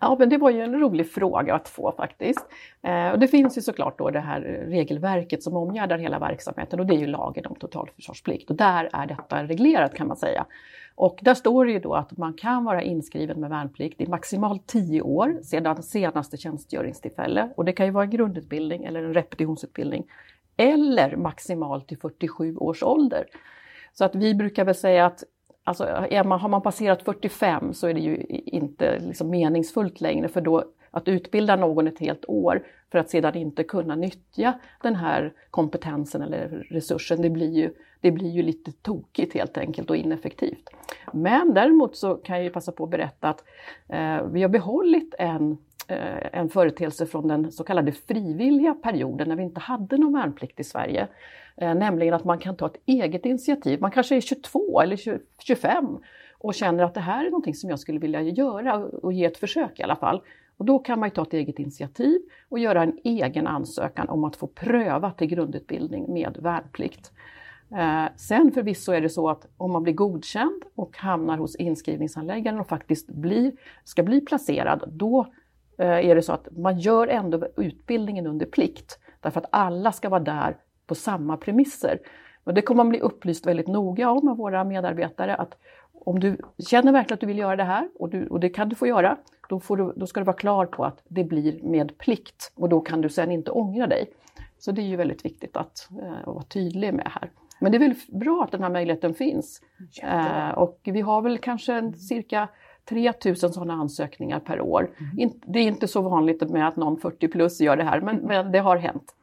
Ja, 0.00 0.16
men 0.18 0.28
det 0.28 0.38
var 0.38 0.50
ju 0.50 0.60
en 0.60 0.80
rolig 0.80 1.12
fråga 1.12 1.54
att 1.54 1.68
få 1.68 1.92
faktiskt. 1.92 2.46
Eh, 2.82 3.08
och 3.08 3.18
det 3.18 3.28
finns 3.28 3.58
ju 3.58 3.62
såklart 3.62 3.98
då 3.98 4.10
det 4.10 4.20
här 4.20 4.40
regelverket 4.68 5.42
som 5.42 5.56
omgärdar 5.56 5.98
hela 5.98 6.18
verksamheten 6.18 6.80
och 6.80 6.86
det 6.86 6.94
är 6.94 6.98
ju 6.98 7.06
lagen 7.06 7.46
om 7.46 7.54
totalförsvarsplikt 7.54 8.50
och 8.50 8.56
där 8.56 8.90
är 8.92 9.06
detta 9.06 9.44
reglerat 9.44 9.94
kan 9.94 10.08
man 10.08 10.16
säga. 10.16 10.46
Och 10.98 11.18
där 11.22 11.34
står 11.34 11.64
det 11.64 11.72
ju 11.72 11.78
då 11.78 11.94
att 11.94 12.16
man 12.16 12.34
kan 12.34 12.64
vara 12.64 12.82
inskriven 12.82 13.40
med 13.40 13.50
värnplikt 13.50 14.00
i 14.00 14.06
maximalt 14.06 14.66
10 14.66 15.02
år 15.02 15.40
sedan 15.42 15.82
senaste 15.82 16.36
tjänstgöringstillfälle. 16.36 17.50
Och 17.56 17.64
det 17.64 17.72
kan 17.72 17.86
ju 17.86 17.92
vara 17.92 18.04
en 18.04 18.10
grundutbildning 18.10 18.84
eller 18.84 19.02
en 19.02 19.14
repetitionsutbildning. 19.14 20.04
Eller 20.56 21.16
maximalt 21.16 21.88
till 21.88 21.98
47 21.98 22.56
års 22.56 22.82
ålder. 22.82 23.24
Så 23.92 24.04
att 24.04 24.14
vi 24.14 24.34
brukar 24.34 24.64
väl 24.64 24.74
säga 24.74 25.06
att 25.06 25.24
alltså, 25.64 26.06
man, 26.24 26.40
har 26.40 26.48
man 26.48 26.62
passerat 26.62 27.02
45 27.02 27.74
så 27.74 27.86
är 27.86 27.94
det 27.94 28.00
ju 28.00 28.16
inte 28.46 28.98
liksom 28.98 29.30
meningsfullt 29.30 30.00
längre 30.00 30.28
för 30.28 30.40
då 30.40 30.64
att 30.90 31.08
utbilda 31.08 31.56
någon 31.56 31.88
ett 31.88 31.98
helt 31.98 32.24
år 32.28 32.66
för 32.92 32.98
att 32.98 33.10
sedan 33.10 33.34
inte 33.34 33.64
kunna 33.64 33.96
nyttja 33.96 34.60
den 34.82 34.94
här 34.94 35.32
kompetensen 35.50 36.22
eller 36.22 36.48
resursen, 36.70 37.22
det 37.22 37.30
blir 37.30 37.52
ju, 37.52 37.70
det 38.00 38.10
blir 38.10 38.30
ju 38.30 38.42
lite 38.42 38.72
tokigt 38.72 39.34
helt 39.34 39.58
enkelt 39.58 39.90
och 39.90 39.96
ineffektivt. 39.96 40.70
Men 41.12 41.54
däremot 41.54 41.96
så 41.96 42.14
kan 42.14 42.36
jag 42.36 42.44
ju 42.44 42.50
passa 42.50 42.72
på 42.72 42.84
att 42.84 42.90
berätta 42.90 43.28
att 43.28 43.44
eh, 43.88 44.22
vi 44.22 44.42
har 44.42 44.48
behållit 44.48 45.14
en, 45.18 45.58
eh, 45.88 46.38
en 46.40 46.48
företeelse 46.48 47.06
från 47.06 47.28
den 47.28 47.52
så 47.52 47.64
kallade 47.64 47.92
frivilliga 47.92 48.74
perioden 48.74 49.28
när 49.28 49.36
vi 49.36 49.42
inte 49.42 49.60
hade 49.60 49.98
någon 49.98 50.12
värnplikt 50.12 50.60
i 50.60 50.64
Sverige. 50.64 51.08
Eh, 51.56 51.74
nämligen 51.74 52.14
att 52.14 52.24
man 52.24 52.38
kan 52.38 52.56
ta 52.56 52.66
ett 52.66 52.80
eget 52.86 53.26
initiativ. 53.26 53.80
Man 53.80 53.90
kanske 53.90 54.16
är 54.16 54.20
22 54.20 54.80
eller 54.80 55.20
25 55.38 55.98
och 56.38 56.54
känner 56.54 56.84
att 56.84 56.94
det 56.94 57.00
här 57.00 57.26
är 57.26 57.30
någonting 57.30 57.54
som 57.54 57.70
jag 57.70 57.78
skulle 57.78 57.98
vilja 57.98 58.22
göra 58.22 58.76
och 58.76 59.12
ge 59.12 59.24
ett 59.24 59.38
försök 59.38 59.80
i 59.80 59.82
alla 59.82 59.96
fall. 59.96 60.22
Och 60.56 60.64
då 60.64 60.78
kan 60.78 61.00
man 61.00 61.10
ta 61.10 61.22
ett 61.22 61.32
eget 61.32 61.58
initiativ 61.58 62.20
och 62.48 62.58
göra 62.58 62.82
en 62.82 62.98
egen 63.04 63.46
ansökan 63.46 64.08
om 64.08 64.24
att 64.24 64.36
få 64.36 64.46
pröva 64.46 65.10
till 65.10 65.26
grundutbildning 65.26 66.12
med 66.12 66.36
värnplikt. 66.40 67.12
Eh, 67.70 68.06
sen 68.16 68.52
förvisso 68.52 68.92
är 68.92 69.00
det 69.00 69.08
så 69.08 69.28
att 69.28 69.46
om 69.56 69.72
man 69.72 69.82
blir 69.82 69.94
godkänd 69.94 70.62
och 70.74 70.96
hamnar 70.96 71.38
hos 71.38 71.56
inskrivningsanläggaren 71.56 72.60
och 72.60 72.68
faktiskt 72.68 73.08
blir, 73.08 73.52
ska 73.84 74.02
bli 74.02 74.20
placerad, 74.20 74.84
då 74.92 75.26
eh, 75.78 76.08
är 76.08 76.14
det 76.14 76.22
så 76.22 76.32
att 76.32 76.48
man 76.56 76.78
gör 76.78 77.08
ändå 77.08 77.48
utbildningen 77.56 78.26
under 78.26 78.46
plikt. 78.46 78.98
Därför 79.20 79.40
att 79.40 79.48
alla 79.52 79.92
ska 79.92 80.08
vara 80.08 80.20
där 80.20 80.56
på 80.86 80.94
samma 80.94 81.36
premisser. 81.36 81.98
Och 82.44 82.54
det 82.54 82.62
kommer 82.62 82.84
man 82.84 82.88
bli 82.88 83.00
upplyst 83.00 83.46
väldigt 83.46 83.68
noga 83.68 84.10
om 84.10 84.28
av 84.28 84.36
våra 84.36 84.64
medarbetare 84.64 85.34
att 85.34 85.56
om 85.92 86.20
du 86.20 86.36
känner 86.58 86.92
verkligen 86.92 87.14
att 87.14 87.20
du 87.20 87.26
vill 87.26 87.38
göra 87.38 87.56
det 87.56 87.64
här 87.64 87.88
och, 87.98 88.08
du, 88.08 88.26
och 88.26 88.40
det 88.40 88.48
kan 88.48 88.68
du 88.68 88.76
få 88.76 88.86
göra, 88.86 89.16
då, 89.48 89.60
får 89.60 89.76
du, 89.76 89.92
då 89.96 90.06
ska 90.06 90.20
du 90.20 90.24
vara 90.24 90.36
klar 90.36 90.66
på 90.66 90.84
att 90.84 91.02
det 91.08 91.24
blir 91.24 91.62
med 91.62 91.98
plikt 91.98 92.52
och 92.54 92.68
då 92.68 92.80
kan 92.80 93.00
du 93.00 93.08
sen 93.08 93.32
inte 93.32 93.50
ångra 93.50 93.86
dig. 93.86 94.12
Så 94.58 94.72
det 94.72 94.82
är 94.82 94.86
ju 94.86 94.96
väldigt 94.96 95.24
viktigt 95.24 95.56
att 95.56 95.88
eh, 96.02 96.32
vara 96.32 96.42
tydlig 96.42 96.94
med 96.94 97.10
här. 97.14 97.30
Men 97.60 97.72
det 97.72 97.78
är 97.78 97.80
väl 97.80 97.94
bra 98.08 98.44
att 98.44 98.52
den 98.52 98.62
här 98.62 98.70
möjligheten 98.70 99.14
finns. 99.14 99.62
Eh, 100.02 100.48
och 100.48 100.80
vi 100.84 101.00
har 101.00 101.22
väl 101.22 101.38
kanske 101.38 101.92
cirka 101.92 102.48
3000 102.88 103.52
sådana 103.52 103.74
ansökningar 103.74 104.40
per 104.40 104.60
år. 104.60 104.90
Mm. 105.18 105.30
Det 105.46 105.58
är 105.58 105.62
inte 105.62 105.88
så 105.88 106.02
vanligt 106.02 106.50
med 106.50 106.68
att 106.68 106.76
någon 106.76 107.00
40 107.00 107.28
plus 107.28 107.60
gör 107.60 107.76
det 107.76 107.84
här, 107.84 108.00
men, 108.00 108.16
men 108.16 108.52
det 108.52 108.58
har 108.58 108.76
hänt. 108.76 109.14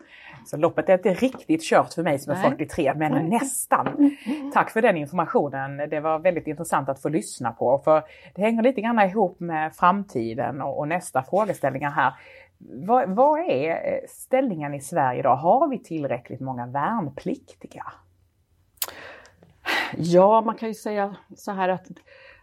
Så 0.45 0.57
loppet 0.57 0.89
är 0.89 0.93
inte 0.93 1.13
riktigt 1.13 1.63
kört 1.63 1.93
för 1.93 2.03
mig 2.03 2.19
som 2.19 2.33
är 2.33 2.35
43, 2.35 2.93
men 2.95 3.11
Nej. 3.11 3.29
nästan. 3.29 3.87
Mm. 3.87 4.51
Tack 4.53 4.69
för 4.69 4.81
den 4.81 4.97
informationen. 4.97 5.89
Det 5.89 5.99
var 5.99 6.19
väldigt 6.19 6.47
intressant 6.47 6.89
att 6.89 7.01
få 7.01 7.09
lyssna 7.09 7.51
på. 7.51 7.81
För 7.83 8.03
det 8.35 8.41
hänger 8.41 8.63
lite 8.63 8.81
grann 8.81 8.99
ihop 8.99 9.39
med 9.39 9.75
framtiden 9.75 10.61
och, 10.61 10.79
och 10.79 10.87
nästa 10.87 11.23
frågeställningar 11.23 11.91
här. 11.91 12.13
Vad, 12.57 13.09
vad, 13.09 13.39
är 13.39 14.01
ställningen 14.07 14.73
i 14.73 14.81
Sverige 14.81 15.19
idag? 15.19 15.35
Har 15.35 15.67
vi 15.67 15.79
tillräckligt 15.79 16.41
många 16.41 16.67
värnpliktiga? 16.67 17.83
Ja, 19.97 20.41
man 20.41 20.55
kan 20.55 20.69
ju 20.69 20.75
säga 20.75 21.15
så 21.35 21.51
här 21.51 21.69
att 21.69 21.87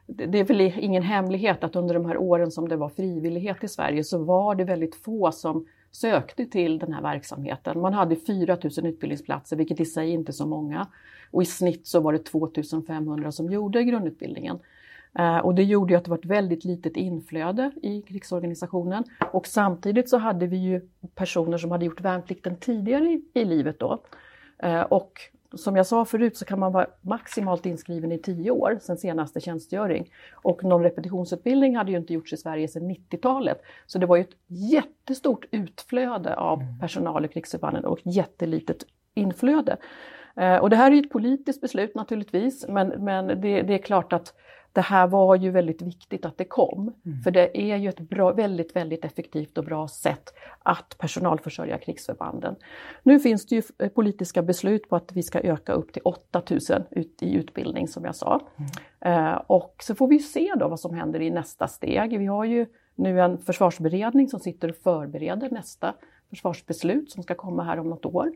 det 0.06 0.38
är 0.38 0.44
väl 0.44 0.60
ingen 0.60 1.02
hemlighet 1.02 1.64
att 1.64 1.76
under 1.76 1.94
de 1.94 2.06
här 2.06 2.16
åren 2.16 2.50
som 2.50 2.68
det 2.68 2.76
var 2.76 2.88
frivillighet 2.88 3.64
i 3.64 3.68
Sverige 3.68 4.04
så 4.04 4.18
var 4.18 4.54
det 4.54 4.64
väldigt 4.64 4.94
få 4.94 5.32
som 5.32 5.66
sökte 5.90 6.46
till 6.46 6.78
den 6.78 6.92
här 6.92 7.02
verksamheten. 7.02 7.80
Man 7.80 7.94
hade 7.94 8.16
4 8.16 8.58
000 8.62 8.86
utbildningsplatser, 8.86 9.56
vilket 9.56 9.80
i 9.80 9.84
sig 9.84 10.10
inte 10.10 10.30
är 10.30 10.32
så 10.32 10.46
många. 10.46 10.86
Och 11.30 11.42
i 11.42 11.46
snitt 11.46 11.86
så 11.86 12.00
var 12.00 12.12
det 12.12 12.18
2 12.18 12.50
500 12.86 13.32
som 13.32 13.52
gjorde 13.52 13.84
grundutbildningen. 13.84 14.58
Eh, 15.18 15.38
och 15.38 15.54
det 15.54 15.62
gjorde 15.62 15.92
ju 15.92 15.96
att 15.96 16.04
det 16.04 16.10
var 16.10 16.18
ett 16.18 16.24
väldigt 16.24 16.64
litet 16.64 16.96
inflöde 16.96 17.70
i 17.82 18.02
krigsorganisationen. 18.02 19.04
Och 19.32 19.46
samtidigt 19.46 20.10
så 20.10 20.18
hade 20.18 20.46
vi 20.46 20.56
ju 20.56 20.80
personer 21.14 21.58
som 21.58 21.70
hade 21.70 21.84
gjort 21.84 22.00
värnplikten 22.00 22.56
tidigare 22.56 23.04
i, 23.04 23.22
i 23.34 23.44
livet 23.44 23.78
då. 23.78 24.02
Eh, 24.58 24.80
och 24.80 25.12
som 25.54 25.76
jag 25.76 25.86
sa 25.86 26.04
förut 26.04 26.36
så 26.36 26.44
kan 26.44 26.58
man 26.58 26.72
vara 26.72 26.86
maximalt 27.00 27.66
inskriven 27.66 28.12
i 28.12 28.18
tio 28.18 28.50
år 28.50 28.78
sen 28.82 28.96
senaste 28.96 29.40
tjänstgöring. 29.40 30.10
Och 30.32 30.64
någon 30.64 30.82
repetitionsutbildning 30.82 31.76
hade 31.76 31.90
ju 31.90 31.96
inte 31.96 32.14
gjorts 32.14 32.32
i 32.32 32.36
Sverige 32.36 32.68
sedan 32.68 32.90
90-talet. 32.90 33.62
Så 33.86 33.98
det 33.98 34.06
var 34.06 34.16
ju 34.16 34.22
ett 34.22 34.36
jättestort 34.46 35.44
utflöde 35.50 36.36
av 36.36 36.62
mm. 36.62 36.78
personal 36.78 37.24
i 37.24 37.28
krigsförbanden 37.28 37.84
och 37.84 37.98
jättelitet 38.04 38.84
inflöde. 39.14 39.76
Eh, 40.36 40.56
och 40.56 40.70
det 40.70 40.76
här 40.76 40.92
är 40.92 40.98
ett 40.98 41.10
politiskt 41.10 41.60
beslut 41.60 41.94
naturligtvis, 41.94 42.68
men, 42.68 42.88
men 42.88 43.26
det, 43.26 43.62
det 43.62 43.74
är 43.74 43.82
klart 43.82 44.12
att 44.12 44.34
det 44.72 44.80
här 44.80 45.06
var 45.06 45.36
ju 45.36 45.50
väldigt 45.50 45.82
viktigt 45.82 46.24
att 46.24 46.38
det 46.38 46.44
kom. 46.44 46.94
Mm. 47.06 47.22
För 47.22 47.30
det 47.30 47.72
är 47.72 47.76
ju 47.76 47.88
ett 47.88 48.00
bra, 48.00 48.32
väldigt, 48.32 48.76
väldigt 48.76 49.04
effektivt 49.04 49.58
och 49.58 49.64
bra 49.64 49.88
sätt 49.88 50.34
att 50.58 50.98
personalförsörja 50.98 51.78
krigsförbanden. 51.78 52.56
Nu 53.02 53.20
finns 53.20 53.46
det 53.46 53.54
ju 53.54 53.88
politiska 53.88 54.42
beslut 54.42 54.88
på 54.88 54.96
att 54.96 55.12
vi 55.12 55.22
ska 55.22 55.40
öka 55.40 55.72
upp 55.72 55.92
till 55.92 56.02
8000 56.04 56.82
ut 56.90 57.22
i 57.22 57.34
utbildning 57.34 57.88
som 57.88 58.04
jag 58.04 58.16
sa. 58.16 58.40
Mm. 58.56 59.28
Eh, 59.28 59.42
och 59.46 59.74
så 59.80 59.94
får 59.94 60.08
vi 60.08 60.18
se 60.18 60.52
då 60.56 60.68
vad 60.68 60.80
som 60.80 60.94
händer 60.94 61.20
i 61.20 61.30
nästa 61.30 61.68
steg. 61.68 62.18
Vi 62.18 62.26
har 62.26 62.44
ju 62.44 62.66
nu 62.94 63.20
en 63.20 63.38
försvarsberedning 63.38 64.28
som 64.28 64.40
sitter 64.40 64.68
och 64.68 64.76
förbereder 64.76 65.50
nästa 65.50 65.94
försvarsbeslut 66.30 67.10
som 67.10 67.22
ska 67.22 67.34
komma 67.34 67.64
här 67.64 67.78
om 67.78 67.88
något 67.88 68.06
år. 68.06 68.32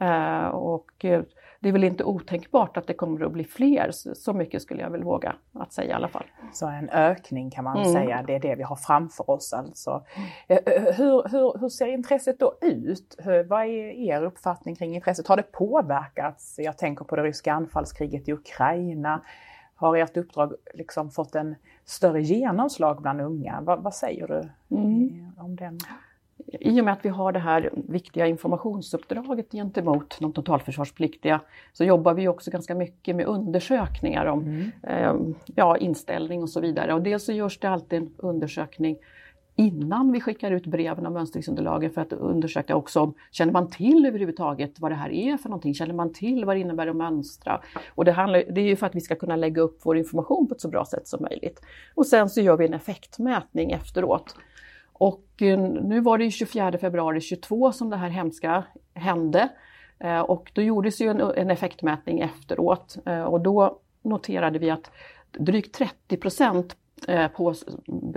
Eh, 0.00 0.46
och 0.46 1.04
eh, 1.04 1.22
det 1.62 1.68
är 1.68 1.72
väl 1.72 1.84
inte 1.84 2.04
otänkbart 2.04 2.76
att 2.76 2.86
det 2.86 2.94
kommer 2.94 3.24
att 3.26 3.32
bli 3.32 3.44
fler, 3.44 3.90
så 4.14 4.32
mycket 4.32 4.62
skulle 4.62 4.82
jag 4.82 4.90
väl 4.90 5.04
våga 5.04 5.34
att 5.52 5.72
säga 5.72 5.90
i 5.90 5.92
alla 5.92 6.08
fall. 6.08 6.24
Så 6.52 6.66
en 6.68 6.88
ökning 6.88 7.50
kan 7.50 7.64
man 7.64 7.76
mm. 7.76 7.92
säga, 7.92 8.24
det 8.26 8.34
är 8.34 8.40
det 8.40 8.54
vi 8.54 8.62
har 8.62 8.76
framför 8.76 9.30
oss 9.30 9.52
alltså. 9.52 10.04
Eh, 10.48 10.58
hur, 10.96 11.28
hur, 11.28 11.60
hur 11.60 11.68
ser 11.68 11.86
intresset 11.86 12.38
då 12.38 12.54
ut? 12.60 13.16
Vad 13.24 13.60
är 13.62 13.90
er 13.90 14.22
uppfattning 14.22 14.76
kring 14.76 14.94
intresset? 14.94 15.26
Har 15.28 15.36
det 15.36 15.52
påverkats? 15.52 16.54
Jag 16.58 16.78
tänker 16.78 17.04
på 17.04 17.16
det 17.16 17.22
ryska 17.22 17.52
anfallskriget 17.52 18.28
i 18.28 18.32
Ukraina. 18.32 19.20
Har 19.74 19.96
ert 19.96 20.16
uppdrag 20.16 20.54
liksom 20.74 21.10
fått 21.10 21.34
en 21.34 21.54
större 21.84 22.22
genomslag 22.22 23.02
bland 23.02 23.20
unga? 23.20 23.60
Vad, 23.60 23.82
vad 23.82 23.94
säger 23.94 24.26
du 24.26 24.76
mm. 24.76 25.32
om 25.38 25.56
den? 25.56 25.78
I 26.60 26.80
och 26.80 26.84
med 26.84 26.92
att 26.92 27.04
vi 27.04 27.08
har 27.08 27.32
det 27.32 27.38
här 27.38 27.70
viktiga 27.74 28.26
informationsuppdraget 28.26 29.52
gentemot 29.52 30.16
de 30.20 30.32
totalförsvarspliktiga 30.32 31.40
så 31.72 31.84
jobbar 31.84 32.14
vi 32.14 32.28
också 32.28 32.50
ganska 32.50 32.74
mycket 32.74 33.16
med 33.16 33.26
undersökningar 33.26 34.26
om 34.26 34.40
mm. 34.40 34.70
eh, 34.82 35.14
ja, 35.54 35.76
inställning 35.76 36.42
och 36.42 36.50
så 36.50 36.60
vidare. 36.60 36.94
Och 36.94 37.02
dels 37.02 37.24
så 37.24 37.32
görs 37.32 37.58
det 37.58 37.68
alltid 37.68 38.02
en 38.02 38.10
undersökning 38.16 38.96
innan 39.56 40.12
vi 40.12 40.20
skickar 40.20 40.50
ut 40.50 40.66
breven 40.66 41.06
och 41.06 41.12
mönstringsunderlagen 41.12 41.90
för 41.90 42.00
att 42.00 42.12
undersöka 42.12 42.76
också 42.76 43.00
om 43.00 43.14
känner 43.30 43.52
man 43.52 43.70
till 43.70 44.06
överhuvudtaget 44.06 44.80
vad 44.80 44.90
det 44.90 44.94
här 44.94 45.10
är 45.10 45.36
för 45.36 45.48
någonting? 45.48 45.74
Känner 45.74 45.94
man 45.94 46.12
till 46.12 46.44
vad 46.44 46.56
det 46.56 46.60
innebär 46.60 46.86
att 46.86 46.96
mönstra? 46.96 47.60
Och 47.88 48.04
det, 48.04 48.12
handlar, 48.12 48.42
det 48.50 48.60
är 48.60 48.64
ju 48.66 48.76
för 48.76 48.86
att 48.86 48.94
vi 48.94 49.00
ska 49.00 49.14
kunna 49.14 49.36
lägga 49.36 49.62
upp 49.62 49.80
vår 49.82 49.96
information 49.96 50.48
på 50.48 50.54
ett 50.54 50.60
så 50.60 50.68
bra 50.68 50.84
sätt 50.84 51.08
som 51.08 51.22
möjligt. 51.22 51.60
Och 51.94 52.06
sen 52.06 52.28
så 52.28 52.40
gör 52.40 52.56
vi 52.56 52.66
en 52.66 52.74
effektmätning 52.74 53.72
efteråt 53.72 54.36
och 54.92 55.22
Eh, 55.42 55.58
nu 55.58 56.00
var 56.00 56.18
det 56.18 56.30
24 56.30 56.78
februari 56.78 57.20
22 57.20 57.72
som 57.72 57.90
det 57.90 57.96
här 57.96 58.08
hemska 58.08 58.64
hände. 58.94 59.48
Eh, 59.98 60.20
och 60.20 60.50
då 60.54 60.62
gjordes 60.62 61.00
ju 61.00 61.08
en, 61.08 61.20
en 61.20 61.50
effektmätning 61.50 62.20
efteråt 62.20 62.96
eh, 63.06 63.22
och 63.22 63.40
då 63.40 63.80
noterade 64.02 64.58
vi 64.58 64.70
att 64.70 64.90
drygt 65.38 65.74
30 65.74 66.16
procent 66.16 66.76
Eh, 67.08 67.28
på, 67.28 67.54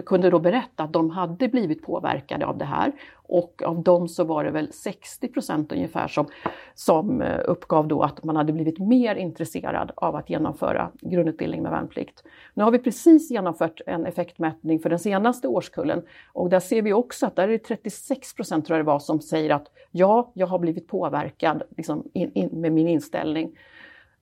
kunde 0.06 0.30
då 0.30 0.40
berätta 0.40 0.84
att 0.84 0.94
de 0.94 1.10
hade 1.10 1.48
blivit 1.48 1.82
påverkade 1.82 2.46
av 2.46 2.58
det 2.58 2.66
här. 2.66 2.92
Och 3.14 3.64
av 3.66 3.84
dem 3.84 4.08
så 4.08 4.24
var 4.24 4.44
det 4.44 4.52
väl 4.52 4.74
60 4.74 5.28
procent 5.28 5.72
ungefär 5.72 6.08
som, 6.08 6.28
som 6.74 7.22
eh, 7.22 7.40
uppgav 7.46 7.88
då 7.88 8.02
att 8.02 8.24
man 8.24 8.36
hade 8.36 8.54
blivit 8.54 8.80
mer 8.80 9.16
intresserad 9.16 9.92
av 9.96 10.16
att 10.16 10.30
genomföra 10.30 10.92
grundutbildning 11.02 11.64
med 11.64 11.72
värnplikt. 11.72 12.24
Nu 12.54 12.64
har 12.64 12.72
vi 12.72 12.80
precis 12.80 13.32
genomfört 13.32 13.82
en 13.86 14.06
effektmätning 14.06 14.80
för 14.80 14.90
den 14.90 15.00
senaste 15.00 15.48
årskullen. 15.48 16.02
Och 16.34 16.50
där 16.50 16.60
ser 16.60 16.82
vi 16.82 16.94
också 16.94 17.26
att 17.26 17.36
där 17.36 17.44
är 17.44 17.52
det 17.52 17.60
36 17.60 18.36
procent 18.36 18.66
tror 18.66 18.78
jag 18.78 18.86
det 18.86 18.92
var 18.92 19.00
som 19.00 19.22
säger 19.22 19.50
att 19.50 19.68
ja, 19.92 20.32
jag 20.34 20.48
har 20.48 20.60
blivit 20.60 20.88
påverkad 20.88 21.64
liksom, 21.78 22.04
in, 22.14 22.32
in, 22.34 22.50
med 22.62 22.72
min 22.72 22.88
inställning 22.88 23.58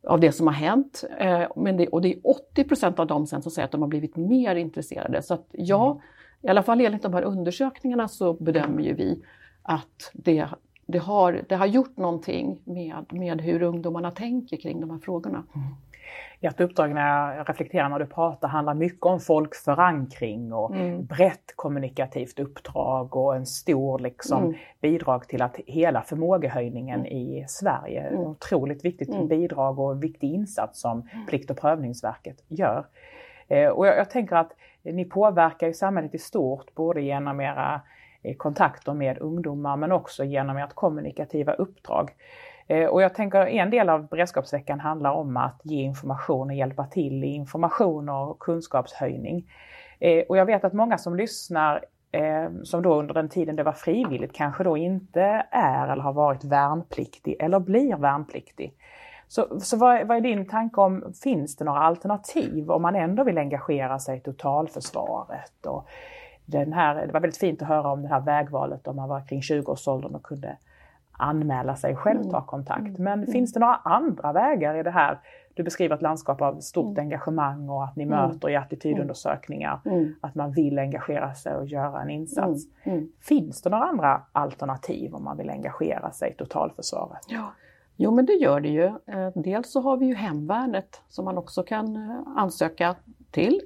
av 0.08 0.20
det 0.20 0.32
som 0.32 0.48
har 0.48 0.54
hänt. 0.54 1.04
Eh, 1.18 1.44
men 1.56 1.78
det, 1.78 1.88
och 1.88 2.02
det 2.02 2.14
är 2.14 2.20
80 2.24 2.64
procent 2.64 3.00
av 3.00 3.08
dem 3.08 3.28
sen 3.28 3.42
som 3.42 3.52
säger 3.52 3.66
att 3.66 3.72
de 3.72 3.82
har 3.82 3.90
blivit 3.90 4.16
mer 4.16 4.56
intresserade. 4.56 5.22
Så 5.22 5.34
att 5.34 5.48
ja, 5.52 5.92
mm. 5.92 6.02
i 6.42 6.48
alla 6.48 6.64
fall 6.64 6.82
enligt 6.82 7.04
de 7.04 7.14
här 7.14 7.24
undersökningarna 7.24 8.08
så 8.08 8.34
bedömer 8.34 8.84
ju 8.84 8.94
vi 8.94 9.24
att 9.64 10.12
det, 10.14 10.48
det, 10.86 10.98
har, 10.98 11.42
det 11.50 11.56
har 11.56 11.66
gjort 11.66 11.98
någonting 11.98 12.60
med, 12.64 13.06
med 13.10 13.42
hur 13.42 13.62
ungdomarna 13.62 14.12
tänker 14.12 14.58
kring 14.58 14.82
de 14.82 14.90
här 14.90 15.00
frågorna. 15.00 15.44
Mm 15.56 15.68
ert 16.42 16.60
uppdrag 16.60 16.94
när 16.94 17.36
jag 17.36 17.50
reflekterar 17.50 17.90
när 17.90 18.00
du 18.00 18.06
pratar 18.06 18.48
handlar 18.48 18.74
mycket 18.74 19.06
om 19.06 19.20
folkförankring 19.20 20.54
och 20.54 20.76
mm. 20.76 21.06
brett 21.06 21.54
kommunikativt 21.56 22.40
uppdrag 22.40 23.16
och 23.16 23.36
en 23.36 23.46
stor 23.46 24.00
liksom, 24.00 24.44
mm. 24.44 24.56
bidrag 24.82 25.28
till 25.28 25.42
att 25.42 25.58
hela 25.68 26.02
förmågehöjningen 26.02 27.00
mm. 27.00 27.12
i 27.12 27.46
Sverige. 27.48 28.02
Mm. 28.02 28.20
Otroligt 28.20 28.86
viktigt 28.86 29.10
mm. 29.10 29.28
bidrag 29.28 29.80
och 29.80 29.92
en 29.92 30.00
viktig 30.00 30.34
insats 30.34 30.82
som 30.82 31.08
mm. 31.14 31.26
Plikt 31.26 31.52
och 31.52 31.58
prövningsverket 31.58 32.44
gör. 32.48 32.86
Eh, 33.48 33.70
och 33.70 33.88
jag, 33.88 33.98
jag, 33.98 34.10
tänker 34.10 34.36
att 34.36 34.52
ni 34.82 35.06
påverkar 35.06 35.68
ju 35.68 35.74
samhället 35.74 36.16
i 36.16 36.18
stort, 36.18 36.76
både 36.76 37.02
genom 37.02 37.42
era 37.42 37.82
eh, 38.24 38.36
kontakter 38.36 38.94
med 38.94 39.18
ungdomar 39.18 39.78
men 39.78 39.92
också 39.92 40.24
genom 40.24 40.58
ert 40.58 40.74
kommunikativa 40.74 41.54
uppdrag. 41.54 42.12
Eh, 42.72 42.88
och 42.88 43.02
jag 43.02 43.14
tänker 43.14 43.48
en 43.48 43.70
del 43.70 43.90
av 43.90 44.08
beredskapsveckan 44.08 44.80
handlar 44.80 45.12
om 45.12 45.38
att 45.38 45.62
ge 45.64 45.82
information 45.82 46.48
och 46.48 46.56
hjälpa 46.56 46.86
till 46.86 47.24
i 47.24 47.28
information 47.28 48.10
och 48.10 48.40
kunskapshöjning. 48.40 49.52
Eh, 50.00 50.24
och 50.30 50.38
jag 50.38 50.46
vet 50.46 50.64
att 50.64 50.74
många 50.74 50.98
som 50.98 51.16
lyssnar 51.16 51.86
eh, 52.12 52.50
som 52.64 52.82
då 52.82 53.00
under 53.00 53.14
den 53.14 53.30
tiden 53.30 53.56
det 53.56 53.64
var 53.64 53.72
frivilligt 53.72 54.34
kanske 54.34 54.64
då 54.64 54.78
inte 54.78 55.46
är 55.52 55.88
eller 55.88 56.04
har 56.04 56.14
varit 56.14 56.44
värnpliktig 56.44 57.36
eller 57.40 57.60
blir 57.60 57.96
värnpliktig. 57.96 58.74
Så, 59.28 59.60
så 59.60 59.78
vad, 59.78 60.08
vad, 60.08 60.18
är 60.18 60.22
din 60.22 60.46
tanke 60.46 60.82
om, 60.82 61.14
finns 61.24 61.56
det 61.56 61.66
några 61.66 61.80
alternativ 61.80 62.72
om 62.72 62.82
man 62.82 62.96
ändå 62.96 63.24
vill 63.24 63.38
engagera 63.38 64.00
sig 64.00 64.18
i 64.18 64.22
totalförsvaret? 64.22 65.66
Och 65.66 65.90
den 66.46 66.74
här, 66.74 67.08
det 67.08 67.14
var 67.14 67.20
väldigt 67.20 67.40
fint 67.40 67.62
att 67.62 67.68
höra 67.68 67.92
om 67.92 68.02
det 68.02 68.08
här 68.08 68.22
vägvalet 68.22 68.88
om 68.88 68.96
man 68.96 69.10
var 69.10 69.28
kring 69.28 69.42
20-årsåldern 69.42 70.16
och 70.16 70.24
kunde 70.24 70.58
anmäla 71.22 71.76
sig 71.76 71.96
själv, 71.96 72.20
mm. 72.20 72.32
ta 72.32 72.42
kontakt. 72.42 72.80
Mm. 72.80 73.04
Men 73.04 73.20
mm. 73.20 73.32
finns 73.32 73.54
det 73.54 73.60
några 73.60 73.76
andra 73.76 74.34
vägar 74.34 74.76
i 74.76 74.84
det 74.84 74.92
här? 74.92 75.20
Du 75.54 75.64
beskriver 75.64 75.96
ett 75.96 76.02
landskap 76.02 76.42
av 76.42 76.60
stort 76.60 76.98
engagemang 76.98 77.70
och 77.70 77.84
att 77.84 77.96
ni 77.96 78.06
möter 78.06 78.50
i 78.50 78.56
attitydundersökningar 78.56 79.80
att 80.22 80.36
man 80.36 80.52
vill 80.52 80.80
engagera 80.80 81.34
sig 81.34 81.56
och 81.56 81.66
göra 81.66 82.02
en 82.02 82.10
insats. 82.10 82.64
Finns 83.20 83.62
det 83.62 83.70
några 83.70 83.84
andra 83.84 84.22
alternativ 84.32 85.16
om 85.16 85.24
man 85.24 85.38
vill 85.38 85.50
engagera 85.50 86.12
sig 86.12 86.32
i 86.32 86.34
totalförsvaret? 86.34 87.22
Ja. 87.28 87.52
Jo 88.04 88.12
men 88.12 88.26
det 88.26 88.34
gör 88.34 88.60
det 88.60 88.70
ju. 88.70 88.86
Eh, 88.86 89.30
dels 89.36 89.72
så 89.72 89.82
har 89.82 89.98
vi 89.98 90.06
ju 90.06 90.14
hemvärnet 90.14 91.02
som 91.10 91.26
man 91.26 91.38
också 91.38 91.64
kan 91.64 91.96
eh, 91.96 92.22
ansöka 92.38 92.96
till. 93.32 93.62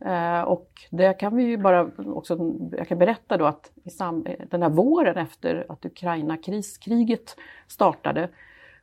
Eh, 0.00 0.40
och 0.40 0.70
det 0.90 1.12
kan 1.12 1.36
vi 1.36 1.42
ju 1.42 1.56
bara 1.56 1.90
också, 2.06 2.38
jag 2.76 2.88
kan 2.88 2.98
berätta 2.98 3.36
då 3.36 3.44
att 3.44 3.70
i 3.84 3.90
sam, 3.90 4.26
den 4.50 4.62
här 4.62 4.70
våren 4.70 5.16
efter 5.16 5.66
att 5.68 5.84
Ukraina-kriget 5.84 7.36
startade, 7.66 8.28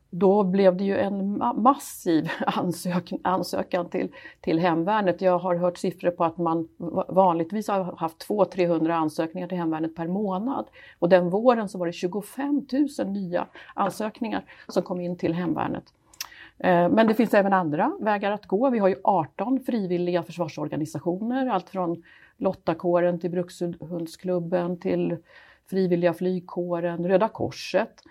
då 0.10 0.44
blev 0.44 0.78
det 0.78 0.84
ju 0.84 0.98
en 0.98 1.38
massiv 1.56 2.30
ansök, 2.46 3.14
ansökan 3.24 3.90
till, 3.90 4.12
till 4.42 4.60
hemvärnet. 4.60 5.22
Jag 5.22 5.40
har 5.40 5.56
hört 5.56 5.78
siffror 5.78 6.12
på 6.12 6.24
att 6.24 6.38
man 6.38 6.68
vanligtvis 7.08 7.68
har 7.68 7.96
haft 7.98 8.28
200-300 8.28 8.92
ansökningar 8.92 9.48
till 9.48 9.58
hemvärnet 9.58 9.96
per 9.96 10.08
månad. 10.08 10.66
Och 11.00 11.10
den 11.10 11.30
våren 11.30 11.70
så 11.70 11.78
var 11.78 11.86
det 11.86 11.94
25 11.94 12.68
000 13.00 13.08
nya 13.08 13.48
ansökningar 13.74 14.46
som 14.68 14.84
kom 14.84 15.02
in 15.02 15.18
till 15.18 15.34
hemvärnet. 15.34 15.94
Eh, 16.60 16.90
men 16.90 17.08
det 17.08 17.14
finns 17.14 17.34
även 17.34 17.54
andra 17.54 17.98
vägar 18.00 18.32
att 18.32 18.46
gå. 18.46 18.70
Vi 18.70 18.80
har 18.80 18.88
ju 18.88 18.96
18 19.04 19.60
frivilliga 19.60 20.24
försvarsorganisationer, 20.24 21.48
allt 21.48 21.70
från 21.70 22.04
Lottakåren 22.38 23.20
till 23.20 23.32
Brukshundsklubben 23.32 24.80
till 24.80 25.18
Frivilliga 25.70 26.14
flygkåren, 26.14 27.08
Röda 27.08 27.28
Korset. 27.28 28.02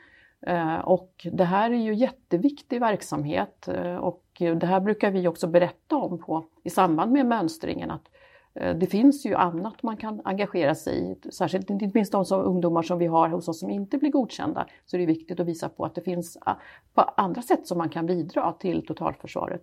Eh, 0.46 0.78
och 0.78 1.26
det 1.32 1.44
här 1.44 1.70
är 1.70 1.76
ju 1.76 1.94
jätteviktig 1.94 2.80
verksamhet 2.80 3.68
eh, 3.68 3.96
och 3.96 4.24
det 4.38 4.66
här 4.66 4.80
brukar 4.80 5.10
vi 5.10 5.28
också 5.28 5.46
berätta 5.46 5.96
om 5.96 6.18
på, 6.18 6.44
i 6.62 6.70
samband 6.70 7.12
med 7.12 7.26
mönstringen. 7.26 7.90
Att 7.90 8.08
Eh, 8.54 8.76
det 8.76 8.86
finns 8.86 9.26
ju 9.26 9.34
annat 9.34 9.82
man 9.82 9.96
kan 9.96 10.20
engagera 10.24 10.74
sig 10.74 11.12
i, 11.12 11.30
särskilt 11.30 11.70
inte 11.70 11.90
minst 11.94 12.12
de 12.12 12.24
som, 12.24 12.40
ungdomar 12.40 12.82
som 12.82 12.98
vi 12.98 13.06
har 13.06 13.28
hos 13.28 13.48
oss 13.48 13.60
som 13.60 13.70
inte 13.70 13.98
blir 13.98 14.10
godkända. 14.10 14.66
Så 14.86 14.96
det 14.96 15.02
är 15.02 15.06
viktigt 15.06 15.40
att 15.40 15.46
visa 15.46 15.68
på 15.68 15.84
att 15.84 15.94
det 15.94 16.00
finns 16.00 16.38
ah, 16.40 16.54
på 16.94 17.00
andra 17.00 17.42
sätt 17.42 17.66
som 17.66 17.78
man 17.78 17.88
kan 17.88 18.06
bidra 18.06 18.52
till 18.52 18.86
totalförsvaret. 18.86 19.62